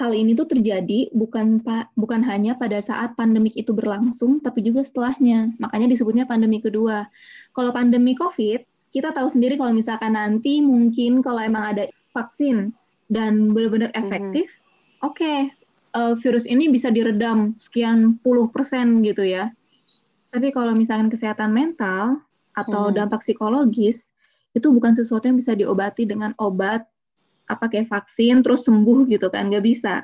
Hal 0.00 0.16
ini 0.16 0.32
tuh 0.34 0.48
terjadi 0.48 1.12
bukan 1.12 1.62
bukan 1.94 2.20
hanya 2.24 2.56
pada 2.56 2.80
saat 2.80 3.14
pandemik 3.14 3.54
itu 3.54 3.70
berlangsung, 3.76 4.40
tapi 4.40 4.64
juga 4.64 4.82
setelahnya. 4.82 5.52
Makanya 5.60 5.92
disebutnya 5.92 6.24
pandemi 6.24 6.58
kedua. 6.58 7.06
Kalau 7.52 7.70
pandemi 7.70 8.16
COVID, 8.16 8.90
kita 8.90 9.12
tahu 9.12 9.28
sendiri 9.28 9.60
kalau 9.60 9.70
misalkan 9.76 10.16
nanti 10.16 10.64
mungkin 10.64 11.20
kalau 11.20 11.44
emang 11.44 11.76
ada 11.76 11.84
vaksin 12.16 12.72
dan 13.12 13.52
benar-benar 13.52 13.92
efektif, 13.92 14.48
mm 14.48 14.58
-hmm. 14.58 15.08
oke, 15.08 15.16
okay, 15.20 15.38
uh, 15.96 16.16
virus 16.18 16.48
ini 16.48 16.68
bisa 16.72 16.88
diredam 16.88 17.56
sekian 17.60 18.20
puluh 18.20 18.48
persen 18.48 19.04
gitu 19.04 19.24
ya. 19.24 19.52
Tapi 20.32 20.48
kalau 20.52 20.72
misalkan 20.72 21.12
kesehatan 21.12 21.52
mental 21.52 22.24
atau 22.56 22.88
hmm. 22.88 22.96
dampak 22.96 23.20
psikologis, 23.20 24.11
itu 24.52 24.68
bukan 24.68 24.92
sesuatu 24.92 25.28
yang 25.28 25.40
bisa 25.40 25.56
diobati 25.56 26.04
dengan 26.04 26.36
obat 26.36 26.84
apa 27.48 27.68
kayak 27.68 27.88
vaksin 27.88 28.40
terus 28.44 28.64
sembuh 28.68 29.08
gitu 29.08 29.28
kan. 29.32 29.48
Nggak 29.48 29.64
bisa. 29.64 29.94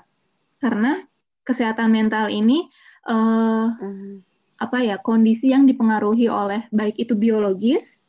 Karena 0.59 1.01
kesehatan 1.45 1.89
mental 1.89 2.29
ini 2.29 2.69
uh, 3.09 3.73
mm. 3.73 4.15
apa 4.61 4.79
ya 4.85 4.97
kondisi 5.01 5.55
yang 5.55 5.65
dipengaruhi 5.65 6.29
oleh 6.29 6.67
baik 6.75 6.99
itu 6.99 7.17
biologis 7.17 8.05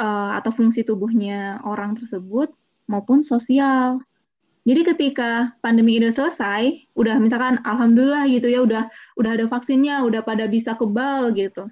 uh, 0.00 0.38
atau 0.38 0.54
fungsi 0.54 0.86
tubuhnya 0.86 1.60
orang 1.66 1.98
tersebut 1.98 2.48
maupun 2.88 3.20
sosial. 3.20 4.00
Jadi 4.64 4.80
ketika 4.96 5.52
pandemi 5.60 6.00
ini 6.00 6.08
selesai, 6.08 6.88
udah 6.96 7.20
misalkan 7.20 7.60
alhamdulillah 7.68 8.24
gitu 8.32 8.48
ya 8.48 8.64
udah 8.64 8.88
udah 9.20 9.30
ada 9.36 9.44
vaksinnya, 9.44 10.00
udah 10.08 10.24
pada 10.24 10.48
bisa 10.48 10.72
kebal 10.72 11.36
gitu 11.36 11.68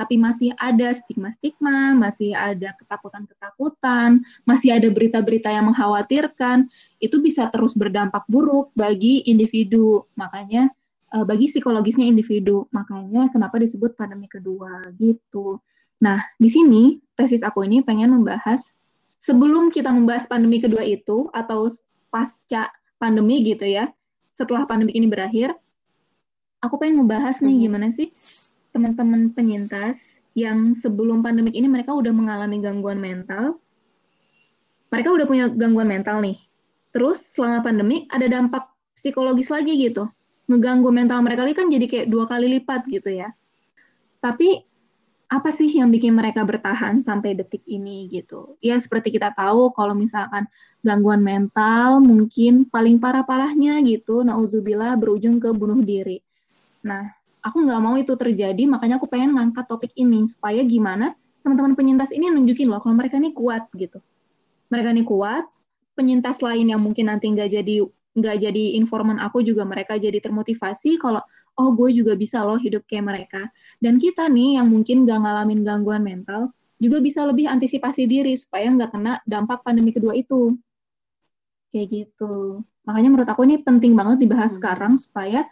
tapi 0.00 0.16
masih 0.16 0.56
ada 0.56 0.96
stigma-stigma, 0.96 1.92
masih 1.92 2.32
ada 2.32 2.72
ketakutan-ketakutan, 2.80 4.24
masih 4.48 4.72
ada 4.72 4.88
berita-berita 4.88 5.52
yang 5.52 5.68
mengkhawatirkan, 5.68 6.72
itu 7.04 7.20
bisa 7.20 7.52
terus 7.52 7.76
berdampak 7.76 8.24
buruk 8.24 8.72
bagi 8.72 9.20
individu. 9.28 10.08
Makanya 10.16 10.72
uh, 11.12 11.28
bagi 11.28 11.52
psikologisnya 11.52 12.08
individu. 12.08 12.64
Makanya 12.72 13.28
kenapa 13.28 13.60
disebut 13.60 13.92
pandemi 13.92 14.24
kedua 14.24 14.88
gitu. 14.96 15.60
Nah, 16.00 16.24
di 16.40 16.48
sini 16.48 16.96
tesis 17.12 17.44
aku 17.44 17.68
ini 17.68 17.84
pengen 17.84 18.16
membahas 18.16 18.72
sebelum 19.20 19.68
kita 19.68 19.92
membahas 19.92 20.24
pandemi 20.24 20.64
kedua 20.64 20.80
itu 20.80 21.28
atau 21.36 21.68
pasca 22.08 22.72
pandemi 22.96 23.44
gitu 23.44 23.68
ya, 23.68 23.92
setelah 24.32 24.64
pandemi 24.64 24.96
ini 24.96 25.04
berakhir, 25.04 25.52
aku 26.64 26.80
pengen 26.80 27.04
membahas 27.04 27.44
nih 27.44 27.52
mm-hmm. 27.52 27.64
gimana 27.68 27.86
sih 27.92 28.08
teman-teman 28.80 29.28
penyintas 29.36 30.16
yang 30.32 30.72
sebelum 30.72 31.20
pandemi 31.20 31.52
ini 31.52 31.68
mereka 31.68 31.92
udah 31.92 32.16
mengalami 32.16 32.64
gangguan 32.64 32.96
mental, 32.96 33.60
mereka 34.88 35.12
udah 35.12 35.26
punya 35.28 35.52
gangguan 35.52 35.84
mental 35.84 36.24
nih. 36.24 36.40
Terus 36.96 37.20
selama 37.36 37.60
pandemi 37.60 38.08
ada 38.08 38.24
dampak 38.24 38.72
psikologis 38.96 39.52
lagi 39.52 39.76
gitu. 39.76 40.08
Ngeganggu 40.48 40.88
mental 40.88 41.20
mereka 41.20 41.44
kan 41.52 41.68
jadi 41.68 41.84
kayak 41.84 42.06
dua 42.08 42.24
kali 42.24 42.56
lipat 42.56 42.88
gitu 42.88 43.12
ya. 43.12 43.28
Tapi 44.24 44.64
apa 45.28 45.52
sih 45.52 45.68
yang 45.68 45.92
bikin 45.92 46.16
mereka 46.16 46.40
bertahan 46.42 47.04
sampai 47.04 47.36
detik 47.36 47.60
ini 47.68 48.08
gitu? 48.08 48.56
Ya 48.64 48.80
seperti 48.80 49.12
kita 49.12 49.36
tahu 49.36 49.76
kalau 49.76 49.92
misalkan 49.92 50.48
gangguan 50.80 51.20
mental 51.20 52.00
mungkin 52.00 52.64
paling 52.64 52.96
parah-parahnya 52.96 53.76
gitu, 53.84 54.24
nauzubillah 54.24 54.96
berujung 54.96 55.36
ke 55.36 55.52
bunuh 55.52 55.84
diri. 55.84 56.24
Nah, 56.80 57.19
aku 57.40 57.58
nggak 57.64 57.80
mau 57.80 57.96
itu 57.96 58.12
terjadi, 58.16 58.62
makanya 58.68 59.00
aku 59.00 59.08
pengen 59.08 59.36
ngangkat 59.36 59.64
topik 59.66 59.92
ini 59.96 60.24
supaya 60.28 60.60
gimana 60.64 61.16
teman-teman 61.40 61.72
penyintas 61.72 62.12
ini 62.12 62.28
nunjukin 62.28 62.68
loh 62.68 62.80
kalau 62.84 62.96
mereka 62.96 63.16
ini 63.16 63.32
kuat 63.32 63.68
gitu. 63.72 64.00
Mereka 64.68 64.92
ini 64.92 65.02
kuat, 65.08 65.48
penyintas 65.96 66.44
lain 66.44 66.68
yang 66.70 66.80
mungkin 66.80 67.08
nanti 67.08 67.32
nggak 67.32 67.48
jadi 67.48 67.84
nggak 68.10 68.36
jadi 68.42 68.64
informan 68.76 69.22
aku 69.22 69.40
juga 69.40 69.62
mereka 69.62 69.94
jadi 69.94 70.18
termotivasi 70.18 70.98
kalau 70.98 71.22
oh 71.58 71.68
gue 71.76 71.92
juga 71.92 72.16
bisa 72.16 72.40
loh 72.44 72.56
hidup 72.56 72.84
kayak 72.88 73.04
mereka. 73.04 73.42
Dan 73.80 74.00
kita 74.00 74.28
nih 74.28 74.60
yang 74.60 74.72
mungkin 74.72 75.04
gak 75.04 75.20
ngalamin 75.20 75.60
gangguan 75.60 76.00
mental, 76.00 76.52
juga 76.80 76.98
bisa 77.04 77.28
lebih 77.28 77.44
antisipasi 77.50 78.08
diri 78.08 78.32
supaya 78.40 78.72
nggak 78.72 78.90
kena 78.96 79.20
dampak 79.28 79.60
pandemi 79.60 79.92
kedua 79.92 80.16
itu. 80.16 80.56
Kayak 81.70 81.86
gitu. 81.92 82.64
Makanya 82.88 83.08
menurut 83.12 83.28
aku 83.28 83.44
ini 83.44 83.60
penting 83.60 83.92
banget 83.92 84.24
dibahas 84.24 84.56
hmm. 84.56 84.58
sekarang 84.58 84.92
supaya 84.96 85.46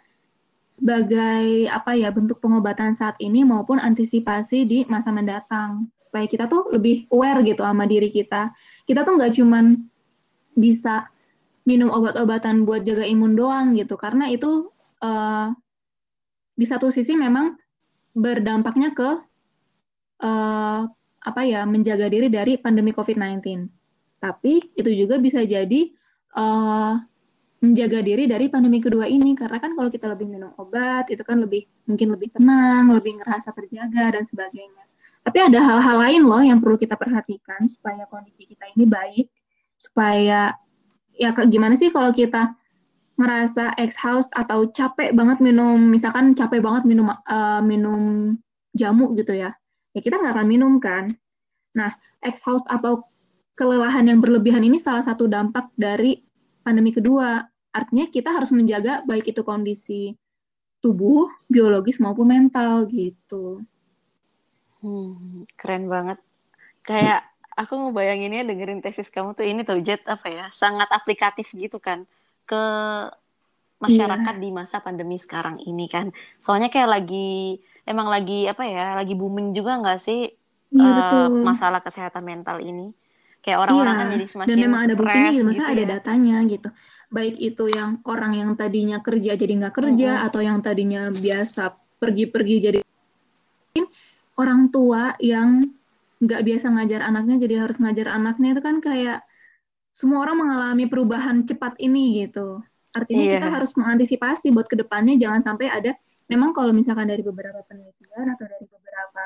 sebagai 0.69 1.65
apa 1.73 1.97
ya 1.97 2.13
bentuk 2.13 2.37
pengobatan 2.37 2.93
saat 2.93 3.17
ini 3.17 3.41
maupun 3.41 3.81
antisipasi 3.81 4.69
di 4.69 4.85
masa 4.85 5.09
mendatang. 5.09 5.89
Supaya 5.97 6.29
kita 6.29 6.45
tuh 6.45 6.69
lebih 6.69 7.09
aware 7.09 7.41
gitu 7.41 7.65
sama 7.65 7.89
diri 7.89 8.13
kita. 8.13 8.53
Kita 8.85 9.01
tuh 9.01 9.17
nggak 9.17 9.33
cuman 9.41 9.81
bisa 10.53 11.09
minum 11.65 11.89
obat-obatan 11.89 12.69
buat 12.69 12.85
jaga 12.85 13.01
imun 13.01 13.33
doang 13.33 13.73
gitu. 13.73 13.97
Karena 13.97 14.29
itu 14.29 14.69
uh, 15.01 15.49
di 16.53 16.65
satu 16.69 16.93
sisi 16.93 17.17
memang 17.17 17.57
berdampaknya 18.13 18.93
ke 18.93 19.09
uh, 20.21 20.81
apa 21.19 21.41
ya 21.49 21.65
menjaga 21.65 22.13
diri 22.13 22.29
dari 22.29 22.61
pandemi 22.61 22.93
COVID-19. 22.93 23.41
Tapi 24.21 24.77
itu 24.77 24.91
juga 24.93 25.17
bisa 25.17 25.41
jadi 25.41 25.89
uh, 26.37 26.93
menjaga 27.59 27.99
diri 27.99 28.25
dari 28.25 28.47
pandemi 28.47 28.79
kedua 28.79 29.05
ini. 29.05 29.35
Karena 29.35 29.59
kan 29.59 29.75
kalau 29.75 29.91
kita 29.91 30.07
lebih 30.11 30.27
minum 30.31 30.51
obat 30.55 31.07
itu 31.11 31.21
kan 31.23 31.39
lebih 31.43 31.67
mungkin 31.85 32.15
lebih 32.15 32.31
tenang, 32.35 32.91
lebih 32.91 33.19
ngerasa 33.19 33.51
terjaga 33.51 34.15
dan 34.15 34.23
sebagainya. 34.23 34.83
Tapi 35.23 35.37
ada 35.39 35.59
hal-hal 35.59 35.97
lain 35.99 36.21
loh 36.25 36.43
yang 36.43 36.59
perlu 36.63 36.79
kita 36.79 36.95
perhatikan 36.95 37.67
supaya 37.67 38.07
kondisi 38.07 38.47
kita 38.47 38.71
ini 38.75 38.87
baik, 38.87 39.27
supaya 39.75 40.55
ya 41.19 41.35
gimana 41.35 41.75
sih 41.75 41.91
kalau 41.91 42.15
kita 42.15 42.55
merasa 43.19 43.75
exhaust 43.75 44.31
atau 44.31 44.71
capek 44.71 45.11
banget 45.11 45.43
minum 45.43 45.75
misalkan 45.75 46.31
capek 46.31 46.63
banget 46.63 46.87
minum 46.87 47.11
uh, 47.11 47.59
minum 47.59 48.33
jamu 48.71 49.11
gitu 49.19 49.35
ya. 49.35 49.51
Ya 49.91 49.99
kita 49.99 50.15
nggak 50.23 50.39
akan 50.39 50.47
minum 50.47 50.79
kan. 50.79 51.19
Nah 51.75 51.91
exhaust 52.23 52.63
atau 52.71 53.03
kelelahan 53.59 54.07
yang 54.07 54.23
berlebihan 54.23 54.63
ini 54.63 54.79
salah 54.79 55.03
satu 55.03 55.27
dampak 55.27 55.67
dari 55.75 56.23
pandemi 56.69 56.93
kedua 56.93 57.41
artinya 57.73 58.05
kita 58.09 58.29
harus 58.29 58.53
menjaga 58.53 59.01
baik 59.09 59.33
itu 59.33 59.41
kondisi 59.41 60.13
tubuh 60.79 61.25
biologis 61.49 61.97
maupun 61.97 62.29
mental 62.29 62.85
gitu 62.85 63.65
hmm, 64.85 65.49
keren 65.57 65.89
banget 65.89 66.21
kayak 66.85 67.25
aku 67.57 67.75
ngebayanginnya 67.75 68.45
dengerin 68.45 68.79
tesis 68.85 69.09
kamu 69.09 69.33
tuh 69.33 69.43
ini 69.43 69.65
tuh 69.65 69.81
Jet 69.81 70.05
apa 70.05 70.29
ya 70.29 70.45
sangat 70.53 70.87
aplikatif 70.93 71.51
gitu 71.57 71.81
kan 71.81 72.05
ke 72.47 72.63
masyarakat 73.79 74.35
yeah. 74.35 74.43
di 74.43 74.49
masa 74.51 74.83
pandemi 74.83 75.15
sekarang 75.15 75.57
ini 75.63 75.87
kan. 75.87 76.11
Soalnya 76.43 76.67
kayak 76.67 76.99
lagi 76.99 77.63
emang 77.87 78.11
lagi 78.11 78.45
apa 78.45 78.67
ya, 78.67 78.93
lagi 78.93 79.15
booming 79.15 79.55
juga 79.55 79.79
nggak 79.79 79.99
sih 79.99 80.27
yeah, 80.75 80.83
iya, 80.83 81.03
uh, 81.25 81.27
masalah 81.31 81.79
kesehatan 81.79 82.27
mental 82.27 82.59
ini. 82.59 82.91
Kayak 83.39 83.59
orang-orang 83.67 83.93
yeah. 83.95 84.01
kan 84.03 84.13
jadi 84.15 84.25
semakin 84.27 84.49
Dan 84.49 84.57
memang 84.59 84.81
ada 84.83 84.95
buktinya 84.99 85.31
gitu, 85.31 85.49
gitu 85.55 85.63
ada 85.63 85.83
ya. 85.83 85.87
datanya 85.95 86.37
gitu. 86.45 86.69
Baik 87.09 87.35
itu 87.41 87.63
yang 87.71 87.89
orang 88.05 88.33
yang 88.37 88.51
tadinya 88.53 88.97
kerja 89.01 89.31
jadi 89.33 89.53
nggak 89.59 89.75
kerja, 89.75 90.09
mm 90.13 90.19
-hmm. 90.19 90.27
atau 90.29 90.41
yang 90.43 90.57
tadinya 90.59 91.01
biasa 91.09 91.63
pergi-pergi 91.99 92.55
jadi 92.59 92.79
orang 94.39 94.71
tua 94.71 95.15
yang 95.19 95.67
nggak 96.19 96.41
biasa 96.43 96.65
ngajar 96.75 96.99
anaknya 97.03 97.35
jadi 97.39 97.55
harus 97.63 97.79
ngajar 97.79 98.07
anaknya 98.11 98.55
itu 98.55 98.61
kan 98.63 98.83
kayak 98.83 99.23
semua 99.89 100.23
orang 100.23 100.47
mengalami 100.47 100.85
perubahan 100.87 101.43
cepat 101.47 101.79
ini 101.79 102.23
gitu. 102.23 102.63
Artinya 102.95 103.23
yeah. 103.25 103.33
kita 103.39 103.47
harus 103.51 103.71
mengantisipasi 103.75 104.51
buat 104.51 104.67
ke 104.67 104.79
depannya 104.79 105.15
jangan 105.19 105.43
sampai 105.43 105.67
ada 105.71 105.91
memang 106.29 106.53
kalau 106.53 106.71
misalkan 106.71 107.09
dari 107.09 107.25
beberapa 107.25 107.59
penelitian 107.65 108.25
atau 108.37 108.45
dari 108.45 108.65
beberapa 108.69 109.23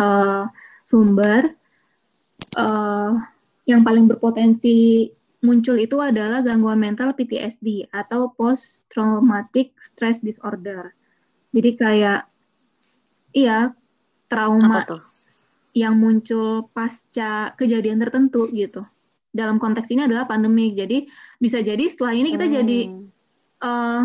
uh, 0.00 0.44
sumber 0.82 1.52
uh, 2.56 3.12
yang 3.68 3.84
paling 3.84 4.08
berpotensi 4.08 5.10
muncul 5.44 5.76
itu 5.76 6.00
adalah 6.00 6.40
gangguan 6.42 6.80
mental 6.80 7.12
PTSD 7.12 7.92
atau 7.92 8.32
post 8.34 8.88
traumatic 8.90 9.76
stress 9.78 10.24
disorder. 10.24 10.96
Jadi 11.52 11.70
kayak 11.76 12.26
iya 13.36 13.70
trauma 14.26 14.82
yang 15.76 16.00
muncul 16.00 16.72
pasca 16.72 17.52
kejadian 17.54 18.00
tertentu 18.00 18.48
gitu 18.50 18.82
dalam 19.36 19.60
konteks 19.60 19.92
ini 19.92 20.08
adalah 20.08 20.24
pandemik. 20.24 20.72
Jadi 20.72 21.04
bisa 21.36 21.60
jadi 21.60 21.84
setelah 21.84 22.16
ini 22.16 22.32
kita 22.32 22.48
hmm. 22.48 22.54
jadi 22.56 22.80
uh, 23.60 24.02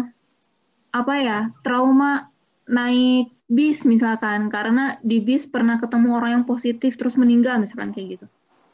apa 0.92 1.14
ya 1.16 1.40
trauma 1.64 2.28
naik 2.68 3.32
bis 3.48 3.84
misalkan 3.88 4.52
karena 4.52 5.00
di 5.04 5.24
bis 5.24 5.48
pernah 5.48 5.80
ketemu 5.80 6.20
orang 6.20 6.32
yang 6.40 6.46
positif 6.48 7.00
terus 7.00 7.16
meninggal 7.16 7.60
misalkan 7.60 7.96
kayak 7.96 8.20
gitu. 8.20 8.28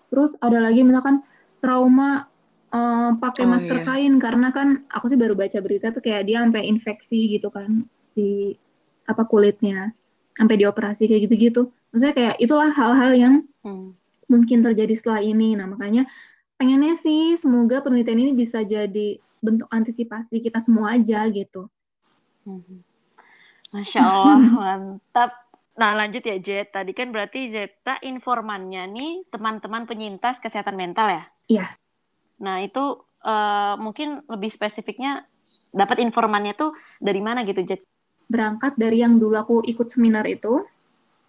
Terus 0.07 0.35
ada 0.39 0.59
lagi 0.63 0.81
misalkan 0.83 1.23
trauma 1.59 2.27
uh, 2.71 3.11
pakai 3.17 3.43
oh, 3.45 3.49
masker 3.51 3.77
iya. 3.81 3.85
kain 3.85 4.13
karena 4.21 4.49
kan 4.53 4.87
aku 4.91 5.11
sih 5.11 5.19
baru 5.19 5.33
baca 5.33 5.57
berita 5.59 5.91
tuh 5.91 6.03
kayak 6.03 6.27
dia 6.27 6.43
sampai 6.43 6.67
infeksi 6.67 7.37
gitu 7.37 7.51
kan 7.51 7.85
si 8.03 8.55
apa 9.07 9.23
kulitnya 9.23 9.95
sampai 10.35 10.55
dioperasi 10.59 11.09
kayak 11.09 11.31
gitu-gitu. 11.31 11.73
Maksudnya 11.91 12.13
kayak 12.13 12.35
itulah 12.37 12.69
hal-hal 12.69 13.11
yang 13.17 13.35
hmm. 13.65 13.95
mungkin 14.29 14.59
terjadi 14.61 14.93
setelah 14.93 15.23
ini. 15.23 15.57
Nah 15.57 15.65
makanya 15.65 16.05
pengennya 16.59 16.99
sih 16.99 17.39
semoga 17.39 17.81
penelitian 17.81 18.21
ini 18.21 18.31
bisa 18.37 18.61
jadi 18.61 19.17
bentuk 19.41 19.69
antisipasi 19.69 20.41
kita 20.43 20.61
semua 20.61 20.97
aja 20.97 21.25
gitu. 21.29 21.71
Hmm. 22.45 22.85
Masya 23.73 24.01
Allah, 24.01 24.37
mantap. 24.57 25.46
Nah 25.77 25.93
lanjut 25.93 26.25
ya 26.25 26.37
Jet, 26.41 26.73
tadi 26.73 26.91
kan 26.91 27.13
berarti 27.13 27.53
Zeta 27.53 28.01
informannya 28.01 28.89
nih 28.89 29.29
teman-teman 29.29 29.85
penyintas 29.85 30.41
kesehatan 30.41 30.73
mental 30.73 31.07
ya? 31.07 31.23
Iya. 31.45 31.67
Nah 32.41 32.65
itu 32.65 33.05
uh, 33.21 33.77
mungkin 33.77 34.25
lebih 34.25 34.49
spesifiknya 34.49 35.29
dapat 35.69 36.01
informannya 36.01 36.57
tuh 36.57 36.73
dari 36.97 37.21
mana 37.21 37.45
gitu 37.45 37.61
Jet? 37.61 37.85
Berangkat 38.25 38.75
dari 38.75 39.05
yang 39.05 39.21
dulu 39.21 39.37
aku 39.37 39.55
ikut 39.63 39.87
seminar 39.87 40.25
itu, 40.25 40.65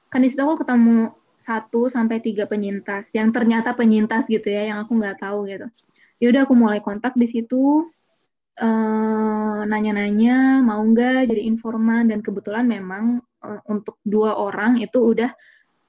kan 0.08 0.24
di 0.24 0.32
situ 0.32 0.40
aku 0.40 0.64
ketemu 0.64 1.12
satu 1.38 1.86
sampai 1.86 2.18
tiga 2.18 2.50
penyintas 2.50 3.14
yang 3.14 3.30
ternyata 3.30 3.70
penyintas 3.76 4.26
gitu 4.26 4.50
ya 4.50 4.74
yang 4.74 4.82
aku 4.82 4.98
nggak 4.98 5.22
tahu 5.22 5.46
gitu 5.46 5.70
ya 6.18 6.26
udah 6.34 6.42
aku 6.42 6.54
mulai 6.58 6.82
kontak 6.82 7.14
di 7.14 7.30
situ 7.30 7.86
uh, 8.58 9.60
nanya-nanya 9.62 10.66
mau 10.66 10.82
nggak 10.82 11.30
jadi 11.30 11.42
informan 11.46 12.10
dan 12.10 12.18
kebetulan 12.26 12.66
memang 12.66 13.22
uh, 13.22 13.27
untuk 13.70 14.02
dua 14.02 14.34
orang 14.34 14.82
itu 14.82 14.98
udah 14.98 15.30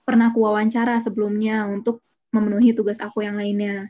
pernah 0.06 0.34
aku 0.34 0.42
wawancara 0.42 1.02
sebelumnya 1.02 1.70
untuk 1.70 2.02
memenuhi 2.34 2.74
tugas 2.74 3.02
aku 3.02 3.26
yang 3.26 3.38
lainnya. 3.38 3.90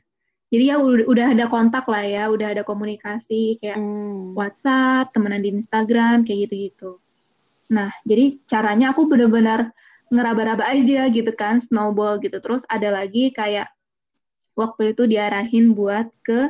Jadi 0.49 0.63
ya 0.73 0.81
udah, 0.81 1.37
ada 1.37 1.45
kontak 1.45 1.85
lah 1.85 2.01
ya 2.01 2.23
udah 2.33 2.57
ada 2.57 2.63
komunikasi 2.65 3.61
kayak 3.61 3.77
hmm. 3.77 4.33
WhatsApp 4.33 5.13
temenan 5.13 5.45
di 5.45 5.53
Instagram 5.53 6.25
kayak 6.25 6.49
gitu-gitu. 6.49 6.97
Nah 7.69 7.93
jadi 8.01 8.41
caranya 8.49 8.91
aku 8.91 9.05
benar-benar 9.05 9.69
ngeraba-raba 10.09 10.65
aja 10.73 11.05
gitu 11.13 11.29
kan 11.37 11.61
snowball 11.61 12.17
gitu. 12.17 12.41
Terus 12.41 12.65
ada 12.65 12.89
lagi 12.89 13.29
kayak 13.29 13.69
waktu 14.57 14.97
itu 14.97 15.05
diarahin 15.05 15.77
buat 15.77 16.09
ke 16.25 16.49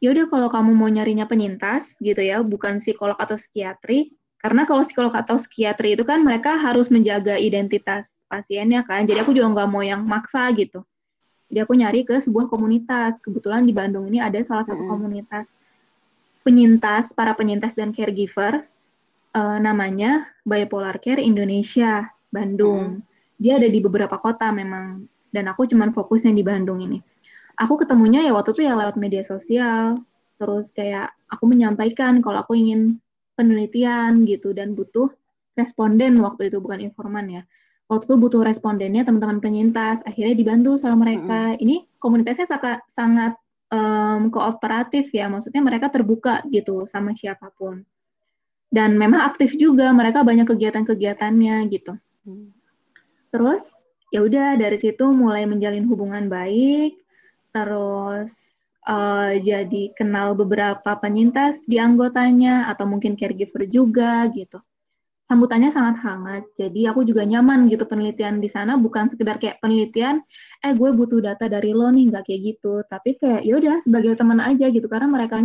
yaudah 0.00 0.32
kalau 0.32 0.48
kamu 0.48 0.72
mau 0.72 0.88
nyarinya 0.88 1.28
penyintas 1.28 2.00
gitu 2.00 2.24
ya 2.24 2.40
bukan 2.40 2.80
psikolog 2.80 3.20
atau 3.20 3.36
psikiatri 3.36 4.16
Karena 4.40 4.64
kalau 4.64 4.80
psikolog 4.80 5.12
atau 5.12 5.36
psikiatri 5.36 6.00
itu 6.00 6.04
kan 6.04 6.24
mereka 6.24 6.56
harus 6.56 6.88
menjaga 6.88 7.36
identitas 7.36 8.24
pasiennya 8.24 8.88
kan. 8.88 9.04
Jadi 9.04 9.20
aku 9.20 9.36
juga 9.36 9.52
nggak 9.52 9.68
mau 9.68 9.84
yang 9.84 10.00
maksa 10.00 10.48
gitu. 10.56 10.80
Jadi 11.52 11.58
aku 11.60 11.72
nyari 11.76 12.00
ke 12.08 12.16
sebuah 12.16 12.48
komunitas. 12.48 13.20
Kebetulan 13.20 13.68
di 13.68 13.76
Bandung 13.76 14.08
ini 14.08 14.16
ada 14.16 14.40
salah 14.40 14.64
satu 14.64 14.80
komunitas 14.88 15.60
penyintas, 16.40 17.12
para 17.12 17.36
penyintas 17.36 17.76
dan 17.76 17.92
caregiver. 17.92 18.64
Uh, 19.30 19.62
namanya 19.62 20.26
Bipolar 20.42 20.98
Care 20.98 21.22
Indonesia, 21.22 22.10
Bandung. 22.34 22.98
Mm. 22.98 23.38
Dia 23.38 23.52
ada 23.62 23.68
di 23.70 23.78
beberapa 23.78 24.18
kota 24.18 24.50
memang. 24.50 25.06
Dan 25.30 25.46
aku 25.46 25.70
cuman 25.70 25.94
fokusnya 25.94 26.34
di 26.34 26.42
Bandung 26.42 26.82
ini. 26.82 26.98
Aku 27.54 27.78
ketemunya 27.78 28.26
ya 28.26 28.34
waktu 28.34 28.56
itu 28.56 28.66
ya 28.66 28.74
lewat 28.74 28.98
media 28.98 29.22
sosial. 29.22 30.02
Terus 30.40 30.74
kayak 30.74 31.14
aku 31.30 31.46
menyampaikan 31.46 32.18
kalau 32.24 32.42
aku 32.42 32.58
ingin 32.58 32.98
penelitian 33.40 34.28
gitu 34.28 34.52
dan 34.52 34.76
butuh 34.76 35.08
responden 35.56 36.20
waktu 36.20 36.52
itu 36.52 36.60
bukan 36.60 36.84
informan 36.84 37.40
ya. 37.40 37.42
Waktu 37.88 38.06
itu 38.06 38.16
butuh 38.20 38.44
respondennya 38.44 39.02
teman-teman 39.02 39.40
penyintas 39.40 40.04
akhirnya 40.04 40.36
dibantu 40.36 40.76
sama 40.76 41.08
mereka. 41.08 41.56
Mm-hmm. 41.56 41.64
ini 41.64 41.76
komunitasnya 41.96 42.46
sangat 42.46 42.78
sangat 42.86 43.32
um, 43.72 44.28
kooperatif 44.28 45.10
ya 45.10 45.26
maksudnya 45.26 45.64
mereka 45.64 45.88
terbuka 45.88 46.44
gitu 46.52 46.84
sama 46.84 47.16
siapa 47.16 47.48
pun. 47.56 47.82
Dan 48.70 48.94
memang 48.94 49.26
aktif 49.26 49.58
juga 49.58 49.90
mereka 49.90 50.22
banyak 50.22 50.46
kegiatan-kegiatannya 50.46 51.56
gitu. 51.72 51.96
Mm. 52.20 52.52
terus 53.30 53.78
ya 54.12 54.20
udah 54.26 54.58
dari 54.58 54.76
situ 54.76 55.08
mulai 55.10 55.46
menjalin 55.46 55.86
hubungan 55.86 56.26
baik. 56.30 56.98
Terus 57.50 58.30
uh, 58.90 59.32
jadi 59.38 59.94
kenal 59.94 60.34
beberapa 60.34 60.98
penyintas 60.98 61.62
di 61.70 61.78
anggotanya 61.78 62.66
atau 62.66 62.90
mungkin 62.90 63.14
caregiver 63.14 63.70
juga 63.70 64.26
gitu. 64.34 64.58
Sambutannya 65.22 65.70
sangat 65.70 66.02
hangat, 66.02 66.42
jadi 66.58 66.90
aku 66.90 67.06
juga 67.06 67.22
nyaman 67.22 67.70
gitu 67.70 67.86
penelitian 67.86 68.42
di 68.42 68.50
sana. 68.50 68.74
Bukan 68.74 69.06
sekedar 69.14 69.38
kayak 69.38 69.62
penelitian, 69.62 70.26
eh 70.58 70.74
gue 70.74 70.90
butuh 70.90 71.22
data 71.22 71.46
dari 71.46 71.70
lo 71.70 71.86
nih 71.86 72.10
nggak 72.10 72.26
kayak 72.26 72.40
gitu, 72.50 72.82
tapi 72.90 73.14
kayak 73.14 73.46
ya 73.46 73.54
udah 73.62 73.78
sebagai 73.78 74.18
teman 74.18 74.42
aja 74.42 74.66
gitu. 74.74 74.90
Karena 74.90 75.06
mereka 75.06 75.38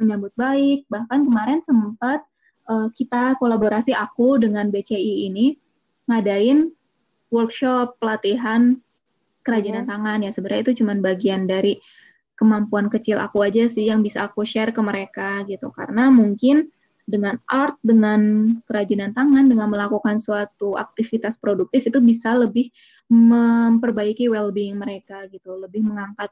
menyambut 0.00 0.32
baik, 0.40 0.88
bahkan 0.88 1.28
kemarin 1.28 1.60
sempat 1.60 2.24
uh, 2.64 2.88
kita 2.96 3.36
kolaborasi 3.36 3.92
aku 3.92 4.40
dengan 4.40 4.72
BCI 4.72 5.28
ini 5.28 5.60
ngadain 6.08 6.72
workshop 7.28 8.00
pelatihan 8.00 8.80
kerajinan 9.44 9.84
hmm. 9.84 9.92
tangan. 9.92 10.18
Ya 10.24 10.30
sebenarnya 10.32 10.62
itu 10.64 10.80
cuma 10.80 10.96
bagian 10.96 11.44
dari 11.44 11.76
kemampuan 12.36 12.92
kecil 12.92 13.16
aku 13.18 13.42
aja 13.42 13.64
sih 13.66 13.88
yang 13.88 14.04
bisa 14.04 14.28
aku 14.28 14.44
share 14.44 14.70
ke 14.70 14.80
mereka 14.84 15.42
gitu. 15.48 15.72
Karena 15.72 16.12
mungkin 16.12 16.68
dengan 17.06 17.38
art 17.46 17.78
dengan 17.80 18.52
kerajinan 18.66 19.14
tangan 19.14 19.46
dengan 19.46 19.70
melakukan 19.70 20.18
suatu 20.18 20.74
aktivitas 20.76 21.38
produktif 21.38 21.86
itu 21.86 21.98
bisa 22.02 22.36
lebih 22.36 22.68
memperbaiki 23.08 24.28
well-being 24.28 24.76
mereka 24.76 25.24
gitu. 25.32 25.56
Lebih 25.56 25.82
mengangkat 25.82 26.30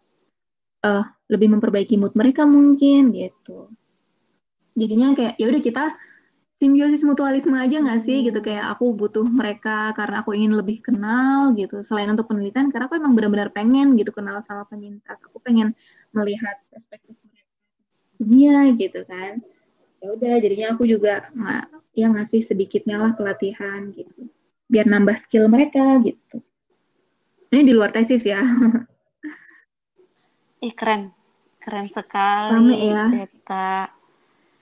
uh, 0.84 1.08
lebih 1.32 1.56
memperbaiki 1.56 1.96
mood 1.96 2.12
mereka 2.12 2.44
mungkin 2.44 3.10
gitu. 3.10 3.72
Jadinya 4.76 5.14
kayak 5.16 5.34
ya 5.40 5.46
udah 5.48 5.62
kita 5.62 5.84
simbiosis 6.58 7.02
mutualisme 7.02 7.54
aja 7.58 7.82
nggak 7.82 8.00
sih 8.02 8.26
gitu. 8.26 8.38
Kayak 8.40 8.78
aku 8.78 8.94
butuh 8.94 9.26
mereka 9.26 9.90
karena 9.98 10.22
aku 10.22 10.36
ingin 10.36 10.54
lebih 10.54 10.80
kenal 10.80 11.52
gitu. 11.58 11.82
Selain 11.82 12.08
untuk 12.10 12.30
penelitian 12.30 12.70
karena 12.70 12.86
aku 12.86 12.96
emang 12.98 13.12
benar-benar 13.12 13.50
pengen 13.50 13.98
gitu 13.98 14.14
kenal 14.14 14.40
sama 14.46 14.64
penyintas. 14.70 15.18
Aku 15.26 15.42
pengen 15.42 15.74
melihat 16.14 16.62
perspektif 16.70 17.18
mereka. 17.26 17.50
Dunia 18.20 18.58
gitu 18.78 19.00
kan. 19.04 19.42
Ya 19.98 20.08
udah 20.12 20.34
jadinya 20.38 20.76
aku 20.76 20.84
juga 20.84 21.24
nggak 21.32 21.64
ya 21.94 22.06
ngasih 22.10 22.42
sedikitnya 22.44 23.00
lah 23.00 23.12
pelatihan 23.16 23.90
gitu. 23.90 24.30
Biar 24.70 24.88
nambah 24.88 25.16
skill 25.18 25.50
mereka 25.50 25.98
gitu. 26.02 26.42
Ini 27.54 27.62
di 27.62 27.74
luar 27.74 27.94
tesis 27.94 28.26
ya. 28.26 28.42
Ih 30.66 30.72
keren. 30.72 31.12
Keren 31.60 31.88
sekali 31.88 32.52
Rame 32.52 32.76
ya. 32.76 33.04
Cerita 33.08 33.88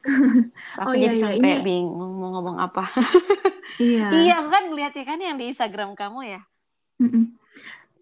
aku 0.82 0.90
oh, 0.90 0.94
jadi 0.94 1.06
iya, 1.06 1.12
iya. 1.14 1.24
sampai 1.38 1.52
ini... 1.58 1.64
bingung 1.64 2.12
mau 2.18 2.30
ngomong 2.38 2.56
apa. 2.58 2.84
iya. 3.78 4.08
iya, 4.26 4.34
aku 4.42 4.48
kan 4.50 4.64
ngeliat 4.70 4.92
ya 4.94 5.04
kan 5.06 5.18
yang 5.22 5.36
di 5.38 5.50
Instagram 5.50 5.94
kamu 5.94 6.20
ya. 6.26 6.40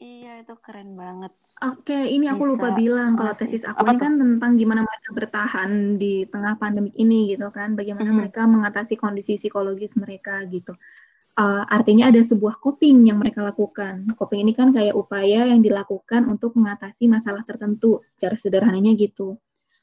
Iya, 0.01 0.41
itu 0.41 0.55
keren 0.65 0.97
banget. 0.97 1.33
Oke, 1.61 2.09
ini 2.09 2.25
aku 2.25 2.49
Bisa 2.49 2.53
lupa 2.57 2.69
bilang 2.73 3.21
kalau 3.21 3.37
tesis 3.37 3.69
aku 3.69 3.85
apa 3.85 3.93
ini 3.93 4.01
kan 4.01 4.13
tentang 4.17 4.53
gimana 4.57 4.81
mereka 4.81 5.09
bertahan 5.13 6.01
di 6.01 6.25
tengah 6.25 6.57
pandemik 6.57 6.97
ini 6.97 7.37
gitu 7.37 7.53
kan, 7.53 7.77
bagaimana 7.77 8.09
mm-hmm. 8.09 8.21
mereka 8.25 8.49
mengatasi 8.49 8.97
kondisi 8.97 9.37
psikologis 9.37 9.93
mereka 10.01 10.41
gitu. 10.49 10.73
Uh, 11.37 11.69
artinya 11.69 12.09
ada 12.09 12.17
sebuah 12.25 12.57
coping 12.65 13.13
yang 13.13 13.21
mereka 13.21 13.45
lakukan. 13.45 14.09
Coping 14.17 14.41
ini 14.41 14.57
kan 14.57 14.73
kayak 14.73 14.97
upaya 14.97 15.45
yang 15.53 15.61
dilakukan 15.61 16.25
untuk 16.33 16.57
mengatasi 16.57 17.05
masalah 17.05 17.45
tertentu, 17.45 18.01
secara 18.09 18.41
sederhananya 18.41 18.97
gitu 18.97 19.37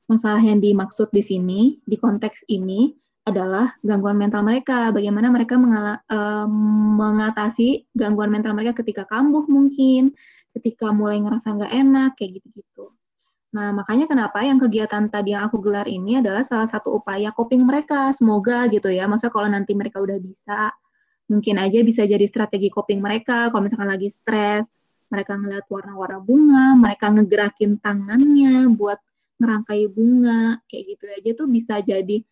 masalah 0.08 0.42
yang 0.42 0.64
dimaksud 0.64 1.12
di 1.12 1.24
sini, 1.24 1.62
di 1.84 1.96
konteks 2.00 2.48
ini, 2.48 2.96
adalah 3.28 3.76
gangguan 3.84 4.16
mental 4.16 4.40
mereka. 4.48 4.90
Bagaimana 4.96 5.28
mereka 5.28 5.60
mengala, 5.60 6.00
uh, 6.08 6.48
mengatasi 6.96 7.92
gangguan 7.92 8.32
mental 8.32 8.56
mereka 8.56 8.80
ketika 8.80 9.04
kambuh 9.04 9.44
mungkin, 9.52 10.16
ketika 10.56 10.96
mulai 10.96 11.20
ngerasa 11.20 11.60
nggak 11.60 11.74
enak, 11.76 12.12
kayak 12.16 12.40
gitu-gitu. 12.40 12.96
Nah, 13.52 13.76
makanya 13.76 14.08
kenapa 14.08 14.44
yang 14.48 14.60
kegiatan 14.64 15.12
tadi 15.12 15.36
yang 15.36 15.48
aku 15.52 15.60
gelar 15.60 15.88
ini 15.92 16.24
adalah 16.24 16.44
salah 16.48 16.68
satu 16.72 16.96
upaya 17.04 17.36
coping 17.36 17.68
mereka. 17.68 18.16
Semoga 18.16 18.68
gitu 18.72 18.88
ya. 18.88 19.12
Masa 19.12 19.28
kalau 19.28 19.52
nanti 19.52 19.76
mereka 19.76 20.00
udah 20.00 20.20
bisa, 20.24 20.72
mungkin 21.28 21.60
aja 21.60 21.84
bisa 21.84 22.08
jadi 22.08 22.24
strategi 22.28 22.72
coping 22.72 23.04
mereka. 23.04 23.52
Kalau 23.52 23.64
misalkan 23.64 23.92
lagi 23.92 24.08
stres, 24.08 24.80
mereka 25.12 25.40
ngeliat 25.40 25.68
warna-warna 25.72 26.20
bunga, 26.20 26.76
mereka 26.76 27.12
ngegerakin 27.12 27.80
tangannya 27.80 28.72
buat 28.76 29.00
ngerangkai 29.38 29.90
bunga 29.90 30.62
kayak 30.66 30.84
gitu 30.98 31.06
aja 31.14 31.30
tuh 31.38 31.48
bisa 31.50 31.80
jadi 31.82 32.26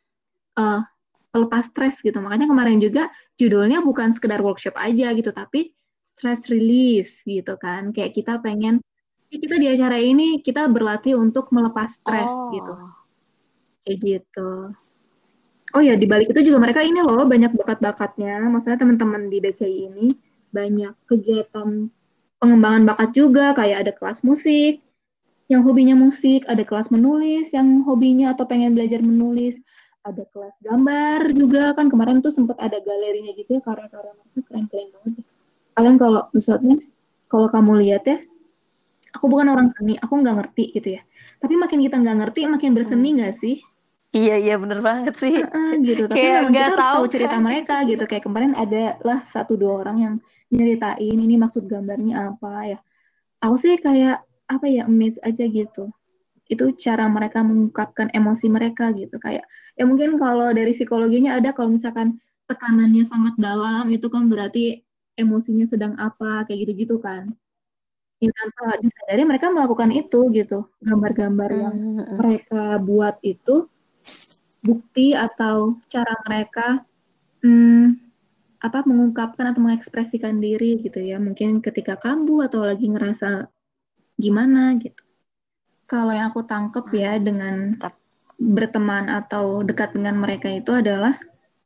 uh, 0.58 0.82
pelepas 1.30 1.68
stres 1.68 2.00
gitu. 2.02 2.18
Makanya 2.24 2.48
kemarin 2.50 2.80
juga 2.80 3.12
judulnya 3.36 3.84
bukan 3.84 4.16
sekedar 4.16 4.40
workshop 4.42 4.80
aja 4.80 5.12
gitu 5.14 5.30
tapi 5.36 5.76
stress 6.02 6.48
relief 6.48 7.22
gitu 7.28 7.60
kan. 7.60 7.92
Kayak 7.92 8.16
kita 8.16 8.34
pengen 8.42 8.82
kita 9.30 9.60
di 9.60 9.68
acara 9.68 10.00
ini 10.00 10.40
kita 10.40 10.72
berlatih 10.72 11.20
untuk 11.20 11.52
melepas 11.52 12.00
stres 12.00 12.30
oh. 12.30 12.54
gitu. 12.56 12.74
Kayak 13.86 13.98
gitu. 14.02 14.52
Oh 15.76 15.84
ya 15.84 16.00
di 16.00 16.08
balik 16.08 16.32
itu 16.32 16.54
juga 16.54 16.64
mereka 16.64 16.80
ini 16.86 17.04
loh 17.04 17.28
banyak 17.28 17.52
bakat-bakatnya 17.52 18.40
maksudnya 18.48 18.80
teman-teman 18.80 19.28
di 19.28 19.44
BCI 19.44 19.92
ini 19.92 20.08
banyak 20.56 20.96
kegiatan 21.04 21.92
pengembangan 22.40 22.84
bakat 22.88 23.12
juga 23.12 23.52
kayak 23.52 23.78
ada 23.84 23.92
kelas 23.92 24.24
musik 24.24 24.80
yang 25.46 25.62
hobinya 25.62 25.94
musik, 25.94 26.46
ada 26.50 26.66
kelas 26.66 26.90
menulis 26.90 27.54
yang 27.54 27.86
hobinya 27.86 28.34
atau 28.34 28.50
pengen 28.50 28.74
belajar 28.74 29.02
menulis, 29.06 29.62
ada 30.06 30.22
kelas 30.30 30.56
gambar 30.62 31.34
juga 31.34 31.74
kan 31.74 31.90
kemarin 31.90 32.22
tuh 32.22 32.30
sempat 32.30 32.58
ada 32.62 32.78
galerinya 32.82 33.34
gitu 33.34 33.58
ya 33.58 33.62
karya-karya 33.66 34.14
mereka 34.14 34.40
keren-keren 34.46 34.88
banget. 34.94 35.24
Kalian 35.76 35.96
kalau 35.98 36.22
misalnya 36.34 36.78
kalau 37.26 37.48
kamu 37.50 37.72
lihat 37.82 38.04
ya, 38.06 38.18
aku 39.18 39.26
bukan 39.30 39.50
orang 39.50 39.74
seni, 39.74 39.98
aku 39.98 40.14
nggak 40.22 40.36
ngerti 40.42 40.66
gitu 40.78 40.90
ya. 40.98 41.02
Tapi 41.42 41.54
makin 41.58 41.80
kita 41.82 41.98
nggak 41.98 42.18
ngerti, 42.22 42.40
makin 42.46 42.72
berseni 42.78 43.10
hmm. 43.12 43.18
nggak 43.22 43.36
sih? 43.38 43.58
Iya 44.16 44.36
iya 44.40 44.56
bener 44.56 44.80
banget 44.80 45.16
sih. 45.20 45.44
Uh, 45.44 45.76
gitu. 45.84 46.08
Tapi 46.08 46.24
memang 46.24 46.54
kita 46.56 46.72
harus 46.72 46.88
tahu 46.88 47.04
cerita 47.12 47.36
kan. 47.36 47.44
mereka 47.44 47.76
gitu. 47.84 48.04
Kayak 48.08 48.24
kemarin 48.24 48.54
ada 48.56 48.96
lah 49.04 49.20
satu 49.28 49.60
dua 49.60 49.84
orang 49.84 49.98
yang 50.00 50.16
nyeritain 50.54 51.18
ini 51.20 51.36
maksud 51.36 51.68
gambarnya 51.68 52.32
apa 52.34 52.78
ya. 52.78 52.80
Aku 53.44 53.60
sih 53.60 53.76
kayak 53.76 54.24
apa 54.46 54.66
ya 54.70 54.86
amazed 54.86 55.22
aja 55.26 55.46
gitu. 55.50 55.92
Itu 56.46 56.74
cara 56.78 57.10
mereka 57.10 57.42
mengungkapkan 57.42 58.14
emosi 58.14 58.48
mereka 58.50 58.94
gitu. 58.94 59.18
Kayak 59.18 59.50
ya 59.74 59.84
mungkin 59.84 60.22
kalau 60.22 60.54
dari 60.54 60.72
psikologinya 60.72 61.38
ada 61.38 61.52
kalau 61.52 61.74
misalkan 61.74 62.22
tekanannya 62.46 63.04
sangat 63.06 63.34
dalam 63.42 63.90
itu 63.90 64.06
kan 64.10 64.30
berarti 64.30 64.86
emosinya 65.18 65.66
sedang 65.66 65.98
apa 65.98 66.46
kayak 66.46 66.70
gitu-gitu 66.70 67.02
kan. 67.02 67.34
Ya 68.24 68.32
tanpa 68.32 68.80
disadari 68.80 69.24
mereka 69.28 69.52
melakukan 69.52 69.92
itu 69.92 70.30
gitu. 70.32 70.70
Gambar-gambar 70.80 71.50
yang 71.52 71.76
mm-hmm. 71.76 72.16
mereka 72.16 72.80
buat 72.80 73.20
itu 73.26 73.68
bukti 74.66 75.14
atau 75.14 75.78
cara 75.86 76.14
mereka 76.26 76.82
hmm, 77.46 78.02
apa 78.66 78.82
mengungkapkan 78.88 79.54
atau 79.54 79.62
mengekspresikan 79.62 80.42
diri 80.42 80.82
gitu 80.82 81.02
ya. 81.02 81.22
Mungkin 81.22 81.62
ketika 81.62 82.00
kambuh 82.02 82.50
atau 82.50 82.66
lagi 82.66 82.90
ngerasa 82.90 83.46
gimana 84.16 84.76
gitu. 84.80 85.04
Kalau 85.86 86.12
yang 86.12 86.34
aku 86.34 86.42
tangkep 86.48 86.86
ya 86.98 87.22
dengan 87.22 87.78
berteman 88.42 89.08
atau 89.08 89.62
dekat 89.62 89.96
dengan 89.96 90.18
mereka 90.18 90.50
itu 90.52 90.74
adalah 90.74 91.16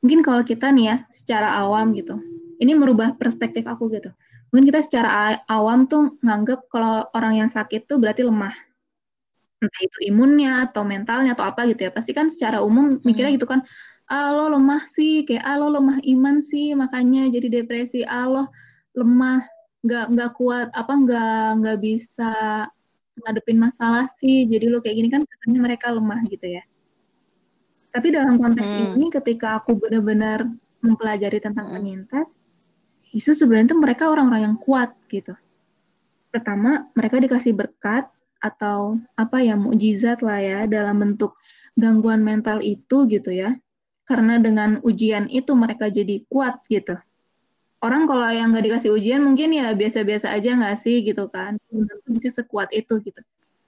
mungkin 0.04 0.22
kalau 0.22 0.44
kita 0.44 0.70
nih 0.70 0.86
ya 0.92 0.96
secara 1.10 1.56
awam 1.64 1.96
gitu. 1.96 2.20
Ini 2.60 2.76
merubah 2.76 3.16
perspektif 3.16 3.64
aku 3.66 3.88
gitu. 3.96 4.12
Mungkin 4.52 4.68
kita 4.68 4.84
secara 4.84 5.40
awam 5.48 5.88
tuh 5.88 6.12
nganggep 6.20 6.68
kalau 6.68 7.08
orang 7.16 7.40
yang 7.40 7.50
sakit 7.50 7.88
tuh 7.88 8.02
berarti 8.02 8.28
lemah. 8.28 8.52
Entah 9.60 9.82
itu 9.84 9.98
imunnya 10.12 10.68
atau 10.68 10.84
mentalnya 10.84 11.32
atau 11.36 11.48
apa 11.48 11.64
gitu 11.72 11.88
ya. 11.88 11.92
Pasti 11.96 12.12
kan 12.12 12.28
secara 12.28 12.60
umum 12.60 13.00
mikirnya 13.08 13.32
hmm. 13.32 13.40
gitu 13.40 13.48
kan, 13.48 13.64
ah 14.10 14.34
lo 14.34 14.50
lemah 14.58 14.84
sih 14.90 15.24
kayak 15.24 15.46
ah 15.46 15.56
lo 15.62 15.70
lemah 15.70 16.02
iman 16.02 16.42
sih 16.42 16.74
makanya 16.74 17.30
jadi 17.30 17.62
depresi 17.62 18.02
ah 18.04 18.26
lo 18.26 18.44
lemah 18.98 19.46
nggak 19.80 20.06
nggak 20.12 20.32
kuat 20.36 20.68
apa 20.76 20.94
nggak 20.94 21.46
nggak 21.64 21.78
bisa 21.80 22.32
ngadepin 23.20 23.60
masalah 23.60 24.08
sih 24.12 24.48
jadi 24.48 24.68
lo 24.68 24.84
kayak 24.84 24.96
gini 24.96 25.10
kan 25.12 25.22
katanya 25.24 25.60
mereka 25.64 25.92
lemah 25.92 26.20
gitu 26.28 26.48
ya 26.48 26.64
tapi 27.90 28.14
dalam 28.14 28.38
konteks 28.38 28.70
hmm. 28.70 28.96
ini 29.00 29.08
ketika 29.12 29.60
aku 29.60 29.80
benar-benar 29.80 30.48
mempelajari 30.84 31.40
tentang 31.40 31.72
hmm. 31.72 31.76
penyintas 31.80 32.44
justru 33.10 33.34
sebenarnya 33.36 33.76
tuh 33.76 33.82
mereka 33.82 34.12
orang-orang 34.12 34.54
yang 34.54 34.58
kuat 34.60 34.96
gitu 35.08 35.36
pertama 36.30 36.88
mereka 36.94 37.18
dikasih 37.18 37.56
berkat 37.56 38.06
atau 38.40 38.96
apa 39.20 39.44
ya 39.44 39.60
mukjizat 39.60 40.24
lah 40.24 40.40
ya 40.40 40.60
dalam 40.68 40.96
bentuk 41.00 41.36
gangguan 41.76 42.24
mental 42.24 42.64
itu 42.64 43.08
gitu 43.12 43.32
ya 43.36 43.60
karena 44.10 44.42
dengan 44.42 44.82
ujian 44.82 45.30
itu 45.30 45.54
mereka 45.54 45.86
jadi 45.94 46.26
kuat 46.26 46.66
gitu. 46.66 46.98
Orang 47.80 48.12
kalau 48.12 48.28
yang 48.28 48.52
nggak 48.52 48.66
dikasih 48.68 48.92
ujian 48.92 49.24
mungkin 49.24 49.56
ya 49.56 49.72
biasa-biasa 49.72 50.36
aja 50.36 50.56
nggak 50.60 50.76
sih 50.76 51.00
gitu 51.04 51.32
kan. 51.32 51.56
Tentu 51.72 52.10
bisa 52.12 52.30
sekuat 52.44 52.76
itu 52.76 53.00
gitu. 53.00 53.22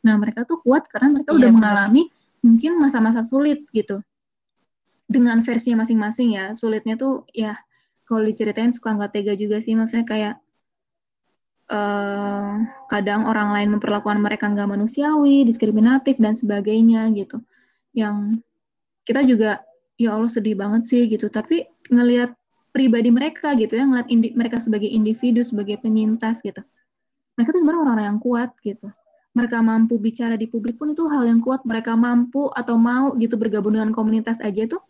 Nah 0.04 0.20
mereka 0.20 0.44
tuh 0.44 0.60
kuat 0.60 0.92
karena 0.92 1.16
mereka 1.16 1.32
iya, 1.32 1.38
udah 1.40 1.50
bener. 1.50 1.58
mengalami 1.58 2.04
mungkin 2.44 2.72
masa-masa 2.76 3.24
sulit 3.24 3.64
gitu. 3.72 4.04
Dengan 5.08 5.40
versinya 5.40 5.88
masing-masing 5.88 6.36
ya. 6.36 6.52
Sulitnya 6.52 7.00
tuh 7.00 7.24
ya 7.32 7.56
kalau 8.04 8.28
diceritain 8.28 8.76
suka 8.76 9.00
nggak 9.00 9.12
tega 9.16 9.34
juga 9.40 9.64
sih. 9.64 9.80
Maksudnya 9.80 10.04
kayak 10.04 10.36
uh, 11.72 12.68
kadang 12.92 13.32
orang 13.32 13.56
lain 13.56 13.80
memperlakukan 13.80 14.20
mereka 14.20 14.52
nggak 14.52 14.76
manusiawi, 14.76 15.48
diskriminatif 15.48 16.20
dan 16.20 16.36
sebagainya 16.36 17.08
gitu. 17.16 17.40
Yang 17.96 18.44
kita 19.08 19.24
juga 19.24 19.52
ya 20.02 20.18
Allah 20.18 20.32
sedih 20.34 20.58
banget 20.58 20.82
sih 20.90 21.06
gitu 21.06 21.30
tapi 21.30 21.70
ngelihat 21.94 22.34
pribadi 22.72 23.12
mereka 23.12 23.54
gitu 23.60 23.76
ya 23.76 23.84
ngelihat 23.84 24.08
indi 24.08 24.28
mereka 24.34 24.58
sebagai 24.64 24.88
individu 24.88 25.44
sebagai 25.44 25.78
penyintas 25.80 26.40
gitu. 26.42 26.64
Mereka 27.36 27.56
tuh 27.56 27.60
sebenarnya 27.64 27.82
orang-orang 27.84 28.08
yang 28.16 28.22
kuat 28.24 28.52
gitu. 28.64 28.88
Mereka 29.32 29.64
mampu 29.64 29.96
bicara 29.96 30.36
di 30.36 30.48
publik 30.48 30.76
pun 30.76 30.92
itu 30.92 31.08
hal 31.08 31.24
yang 31.24 31.40
kuat. 31.40 31.64
Mereka 31.64 31.96
mampu 31.96 32.52
atau 32.52 32.76
mau 32.76 33.16
gitu 33.16 33.40
bergabung 33.40 33.76
dengan 33.76 33.96
komunitas 33.96 34.40
aja 34.44 34.68
tuh 34.68 34.84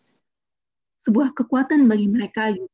sebuah 0.98 1.34
kekuatan 1.34 1.86
bagi 1.86 2.06
mereka 2.10 2.50
gitu. 2.54 2.70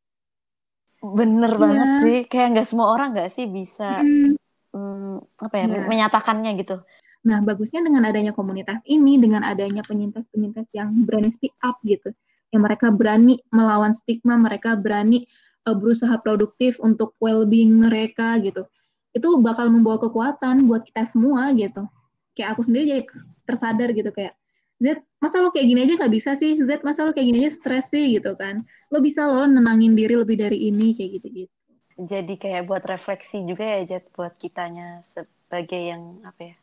Bener 1.01 1.53
ya. 1.53 1.61
banget 1.61 1.89
sih. 2.05 2.19
Kayak 2.29 2.49
nggak 2.57 2.69
semua 2.69 2.87
orang 2.93 3.13
nggak 3.17 3.31
sih 3.33 3.45
bisa 3.49 4.01
hmm. 4.01 4.37
Hmm, 4.69 5.25
apa 5.41 5.55
ya, 5.57 5.67
ya 5.69 5.81
menyatakannya 5.89 6.53
gitu. 6.61 6.85
Nah, 7.27 7.43
bagusnya 7.43 7.83
dengan 7.83 8.07
adanya 8.07 8.31
komunitas 8.31 8.79
ini, 8.87 9.19
dengan 9.19 9.43
adanya 9.43 9.83
penyintas-penyintas 9.83 10.71
yang 10.71 10.93
berani 11.03 11.35
speak 11.35 11.57
up 11.65 11.81
gitu, 11.83 12.15
yang 12.55 12.63
mereka 12.65 12.89
berani 12.89 13.41
melawan 13.53 13.93
stigma, 13.93 14.37
mereka 14.41 14.75
berani 14.75 15.29
uh, 15.69 15.77
berusaha 15.77 16.17
produktif 16.21 16.81
untuk 16.81 17.15
well-being 17.21 17.77
mereka 17.77 18.41
gitu. 18.41 18.65
Itu 19.13 19.41
bakal 19.41 19.69
membawa 19.73 20.01
kekuatan 20.01 20.65
buat 20.69 20.85
kita 20.89 21.05
semua 21.09 21.53
gitu. 21.57 21.85
Kayak 22.33 22.57
aku 22.57 22.63
sendiri 22.65 22.85
jadi 22.89 23.03
tersadar 23.45 23.91
gitu 23.93 24.13
kayak 24.15 24.37
Z, 24.79 25.03
masa 25.19 25.43
lo 25.43 25.51
kayak 25.51 25.67
gini 25.67 25.81
aja 25.83 25.99
gak 25.99 26.15
bisa 26.15 26.39
sih? 26.39 26.55
Z, 26.63 26.87
masa 26.87 27.03
lo 27.03 27.11
kayak 27.11 27.27
gini 27.35 27.43
aja 27.43 27.51
stres 27.51 27.91
sih 27.91 28.15
gitu 28.15 28.39
kan? 28.39 28.63
Lo 28.95 29.03
bisa 29.03 29.27
lo 29.27 29.43
nenangin 29.43 29.99
diri 29.99 30.15
lebih 30.15 30.39
dari 30.39 30.71
ini 30.71 30.95
kayak 30.95 31.11
gitu-gitu. 31.19 31.55
Jadi 31.99 32.39
kayak 32.39 32.71
buat 32.71 32.87
refleksi 32.87 33.43
juga 33.43 33.67
ya 33.67 33.83
Z 33.99 34.15
buat 34.15 34.39
kitanya 34.39 35.03
sebagai 35.03 35.83
yang 35.83 36.23
apa 36.23 36.55
ya? 36.55 36.57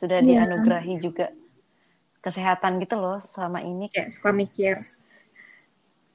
sudah 0.00 0.18
yeah. 0.24 0.48
dianugerahi 0.48 0.94
juga 1.02 1.26
kesehatan 2.24 2.80
gitu 2.80 2.96
loh 2.96 3.20
selama 3.20 3.60
ini. 3.60 3.92
Kayak 3.92 4.16
suka 4.16 4.30
mikir. 4.32 4.76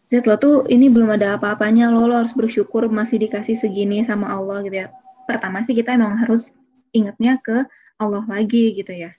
Zat 0.06 0.30
lo 0.30 0.38
tuh 0.38 0.70
ini 0.70 0.94
belum 0.94 1.18
ada 1.18 1.42
apa-apanya 1.42 1.90
lo, 1.90 2.06
lo 2.06 2.22
harus 2.22 2.34
bersyukur 2.38 2.86
masih 2.94 3.18
dikasih 3.18 3.58
segini 3.58 4.06
sama 4.06 4.30
Allah 4.30 4.62
gitu 4.62 4.86
ya. 4.86 4.94
Pertama 5.26 5.66
sih 5.66 5.74
kita 5.74 5.98
emang 5.98 6.14
harus 6.22 6.54
ingatnya 6.94 7.42
ke 7.42 7.66
Allah 7.98 8.22
lagi 8.30 8.78
gitu 8.78 8.94
ya. 8.94 9.18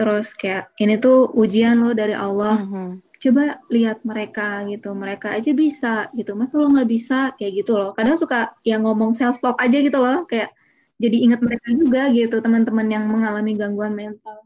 Terus 0.00 0.32
kayak 0.32 0.72
ini 0.80 0.96
tuh 0.96 1.28
ujian 1.36 1.76
lo 1.84 1.92
dari 1.92 2.16
Allah. 2.16 2.64
Mm 2.64 2.68
-hmm. 2.72 2.88
Coba 3.20 3.60
lihat 3.68 4.00
mereka 4.00 4.64
gitu, 4.64 4.96
mereka 4.96 5.36
aja 5.36 5.52
bisa 5.52 6.08
gitu. 6.16 6.32
Masa 6.32 6.56
lo 6.56 6.72
nggak 6.72 6.88
bisa 6.88 7.36
kayak 7.36 7.52
gitu 7.60 7.76
loh. 7.76 7.92
Kadang 7.92 8.16
suka 8.16 8.56
yang 8.64 8.88
ngomong 8.88 9.12
self 9.12 9.44
talk 9.44 9.60
aja 9.60 9.76
gitu 9.76 10.00
loh, 10.00 10.24
kayak 10.24 10.56
jadi 10.96 11.16
ingat 11.28 11.44
mereka 11.44 11.68
juga 11.76 12.08
gitu 12.16 12.40
teman-teman 12.40 12.88
yang 12.88 13.04
mengalami 13.04 13.60
gangguan 13.60 13.92
mental. 13.92 14.40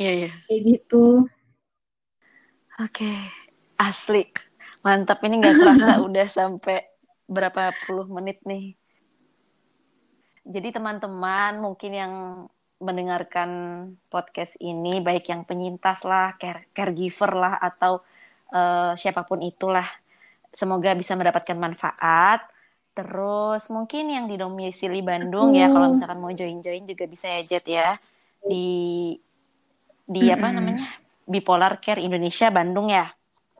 Iya 0.00 0.12
iya. 0.24 0.30
Kayak 0.48 0.60
gitu. 0.72 1.28
Oke, 2.80 3.12
asli 3.76 4.24
mantap 4.84 5.18
ini 5.24 5.40
nggak 5.40 5.56
terasa 5.56 5.92
udah 6.06 6.28
sampai 6.28 6.84
berapa 7.24 7.72
puluh 7.88 8.06
menit 8.12 8.44
nih. 8.44 8.76
Jadi 10.44 10.76
teman-teman 10.76 11.56
mungkin 11.56 11.92
yang 11.96 12.14
mendengarkan 12.84 13.50
podcast 14.12 14.60
ini 14.60 15.00
baik 15.00 15.32
yang 15.32 15.48
penyintas 15.48 16.04
lah, 16.04 16.36
care 16.36 16.68
caregiver 16.76 17.32
lah 17.32 17.56
atau 17.56 18.04
uh, 18.52 18.92
siapa 18.92 19.24
pun 19.24 19.40
itulah, 19.40 19.88
semoga 20.52 20.92
bisa 20.92 21.16
mendapatkan 21.16 21.56
manfaat 21.56 22.44
Terus 22.94 23.66
mungkin 23.74 24.06
yang 24.06 24.30
di 24.30 24.38
domisili 24.38 25.02
Bandung 25.02 25.50
ya 25.50 25.66
kalau 25.66 25.98
misalkan 25.98 26.18
mau 26.22 26.30
join-join 26.30 26.86
juga 26.86 27.10
bisa 27.10 27.26
ya 27.26 27.42
Jet 27.42 27.66
ya 27.66 27.90
di 28.46 28.66
di 30.06 30.22
mm 30.22 30.30
-hmm. 30.30 30.36
apa 30.38 30.46
namanya 30.54 30.86
Bipolar 31.26 31.82
Care 31.82 31.98
Indonesia 31.98 32.54
Bandung 32.54 32.86
ya. 32.86 33.10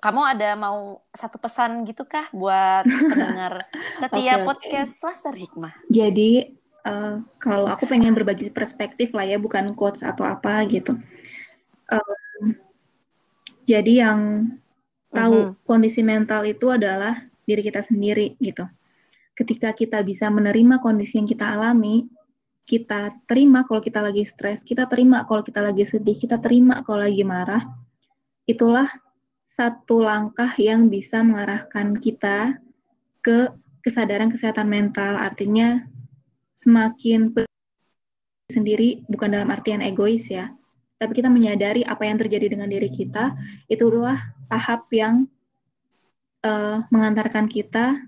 Kamu 0.05 0.21
ada 0.21 0.53
mau 0.53 1.01
satu 1.17 1.41
pesan 1.41 1.89
gitu 1.89 2.05
kah 2.05 2.29
buat 2.29 2.85
pendengar 2.85 3.65
setiap 4.05 4.45
okay, 4.45 4.45
podcast 4.45 5.01
okay. 5.01 5.07
Laser 5.09 5.35
Hikmah? 5.41 5.75
Jadi 5.89 6.31
uh, 6.85 7.25
kalau 7.41 7.73
aku 7.73 7.89
pengen 7.89 8.13
berbagi 8.13 8.53
perspektif 8.53 9.17
lah 9.17 9.25
ya, 9.25 9.41
bukan 9.41 9.73
quotes 9.73 10.05
atau 10.05 10.29
apa 10.29 10.61
gitu. 10.69 10.93
Uh, 11.89 12.53
jadi 13.65 14.05
yang 14.05 14.21
tahu 15.09 15.37
mm 15.41 15.49
-hmm. 15.57 15.65
kondisi 15.65 16.05
mental 16.05 16.45
itu 16.45 16.69
adalah 16.69 17.25
diri 17.49 17.65
kita 17.65 17.81
sendiri 17.81 18.37
gitu 18.45 18.69
ketika 19.35 19.75
kita 19.75 19.99
bisa 20.07 20.31
menerima 20.31 20.79
kondisi 20.79 21.19
yang 21.19 21.27
kita 21.27 21.59
alami, 21.59 22.07
kita 22.65 23.13
terima 23.27 23.67
kalau 23.67 23.83
kita 23.83 24.01
lagi 24.01 24.23
stres, 24.25 24.63
kita 24.63 24.87
terima 24.87 25.27
kalau 25.27 25.43
kita 25.43 25.61
lagi 25.61 25.85
sedih, 25.85 26.17
kita 26.17 26.39
terima 26.39 26.81
kalau 26.87 27.03
lagi 27.05 27.27
marah, 27.27 27.67
itulah 28.47 28.89
satu 29.45 30.03
langkah 30.03 30.51
yang 30.59 30.91
bisa 30.91 31.23
mengarahkan 31.23 31.97
kita 32.01 32.59
ke 33.23 33.53
kesadaran 33.85 34.33
kesehatan 34.33 34.67
mental. 34.67 35.15
Artinya 35.21 35.85
semakin 36.57 37.31
sendiri 38.49 39.05
bukan 39.09 39.37
dalam 39.37 39.49
artian 39.53 39.85
egois 39.85 40.27
ya, 40.29 40.53
tapi 40.99 41.21
kita 41.21 41.29
menyadari 41.29 41.85
apa 41.85 42.09
yang 42.09 42.17
terjadi 42.17 42.57
dengan 42.57 42.69
diri 42.69 42.89
kita, 42.89 43.37
itu 43.69 43.83
adalah 43.93 44.21
tahap 44.49 44.89
yang 44.95 45.29
uh, 46.45 46.85
mengantarkan 46.89 47.49
kita 47.51 48.01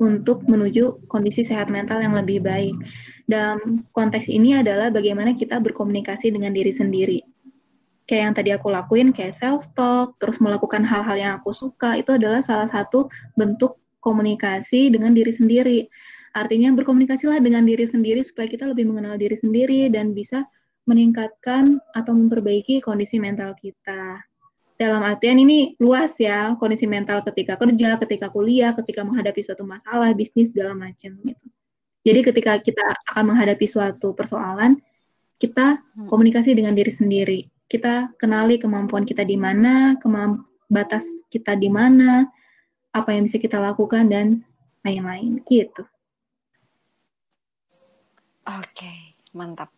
untuk 0.00 0.48
menuju 0.48 1.04
kondisi 1.12 1.44
sehat 1.44 1.68
mental 1.68 2.00
yang 2.00 2.16
lebih 2.16 2.40
baik. 2.40 2.72
Dalam 3.28 3.84
konteks 3.92 4.32
ini 4.32 4.56
adalah 4.56 4.88
bagaimana 4.88 5.36
kita 5.36 5.60
berkomunikasi 5.60 6.32
dengan 6.32 6.56
diri 6.56 6.72
sendiri. 6.72 7.20
Kayak 8.10 8.22
yang 8.26 8.34
tadi 8.34 8.50
aku 8.50 8.74
lakuin, 8.74 9.14
kayak 9.14 9.38
self-talk, 9.38 10.18
terus 10.18 10.42
melakukan 10.42 10.82
hal-hal 10.82 11.14
yang 11.14 11.32
aku 11.38 11.54
suka, 11.54 11.94
itu 11.94 12.10
adalah 12.10 12.42
salah 12.42 12.66
satu 12.66 13.06
bentuk 13.38 13.78
komunikasi 14.02 14.90
dengan 14.90 15.14
diri 15.14 15.30
sendiri. 15.30 15.86
Artinya 16.34 16.74
berkomunikasilah 16.74 17.38
dengan 17.38 17.62
diri 17.62 17.86
sendiri 17.86 18.26
supaya 18.26 18.50
kita 18.50 18.66
lebih 18.66 18.90
mengenal 18.90 19.14
diri 19.14 19.38
sendiri 19.38 19.86
dan 19.94 20.10
bisa 20.10 20.42
meningkatkan 20.90 21.78
atau 21.94 22.10
memperbaiki 22.18 22.82
kondisi 22.82 23.22
mental 23.22 23.54
kita 23.54 24.18
dalam 24.80 25.04
artian 25.04 25.36
ini 25.36 25.76
luas 25.76 26.16
ya 26.16 26.56
kondisi 26.56 26.88
mental 26.88 27.20
ketika 27.20 27.60
kerja, 27.60 28.00
ketika 28.00 28.32
kuliah, 28.32 28.72
ketika 28.72 29.04
menghadapi 29.04 29.44
suatu 29.44 29.68
masalah, 29.68 30.08
bisnis 30.16 30.56
segala 30.56 30.72
macam 30.72 31.20
gitu. 31.20 31.46
Jadi 32.00 32.20
ketika 32.24 32.56
kita 32.64 32.80
akan 33.12 33.36
menghadapi 33.36 33.68
suatu 33.68 34.16
persoalan, 34.16 34.80
kita 35.36 35.84
hmm. 35.84 36.08
komunikasi 36.08 36.56
dengan 36.56 36.72
diri 36.72 36.88
sendiri. 36.88 37.40
Kita 37.70 38.10
kenali 38.18 38.58
kemampuan 38.58 39.06
kita 39.06 39.22
di 39.22 39.38
mana, 39.38 39.94
kemamp 40.02 40.42
batas 40.66 41.06
kita 41.30 41.54
di 41.54 41.70
mana, 41.70 42.26
apa 42.90 43.14
yang 43.14 43.30
bisa 43.30 43.38
kita 43.38 43.62
lakukan 43.62 44.10
dan 44.10 44.42
lain-lain 44.82 45.38
gitu. 45.46 45.86
Oke, 48.50 49.14
mantap 49.30 49.70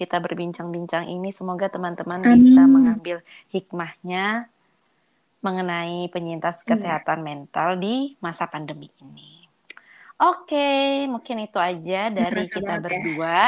kita 0.00 0.16
berbincang-bincang 0.16 1.12
ini 1.12 1.28
semoga 1.28 1.68
teman-teman 1.68 2.24
bisa 2.40 2.64
mengambil 2.64 3.20
hikmahnya 3.52 4.48
mengenai 5.44 6.08
penyintas 6.08 6.64
kesehatan 6.64 7.20
mental 7.20 7.76
di 7.76 8.16
masa 8.24 8.48
pandemi 8.48 8.88
ini. 9.04 9.44
Oke, 10.16 11.04
mungkin 11.04 11.44
itu 11.44 11.60
aja 11.60 12.08
dari 12.08 12.48
kita 12.48 12.76
ya. 12.76 12.80
berdua. 12.80 13.40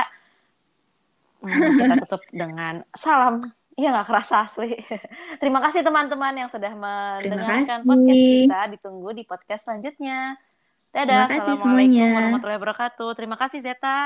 Hmm, 1.41 1.57
kita 1.57 1.95
tutup 2.05 2.23
dengan 2.29 2.85
salam 2.93 3.49
Iya 3.73 3.89
nggak 3.89 4.07
kerasa 4.09 4.35
asli. 4.45 4.77
Terima 5.41 5.59
kasih 5.65 5.81
teman-teman 5.81 6.35
yang 6.37 6.51
sudah 6.53 6.73
mendengarkan 6.77 7.85
podcast 7.85 8.21
kita. 8.21 8.61
Ditunggu 8.77 9.09
di 9.17 9.23
podcast 9.25 9.63
selanjutnya. 9.65 10.37
Dadah. 10.93 11.25
Terima 11.25 11.25
kasih 11.25 11.41
Assalamualaikum 11.41 11.65
semuanya. 11.65 12.09
warahmatullahi 12.13 12.59
wabarakatuh. 12.61 13.11
Terima 13.17 13.37
kasih 13.41 13.59
Zeta. 13.65 13.99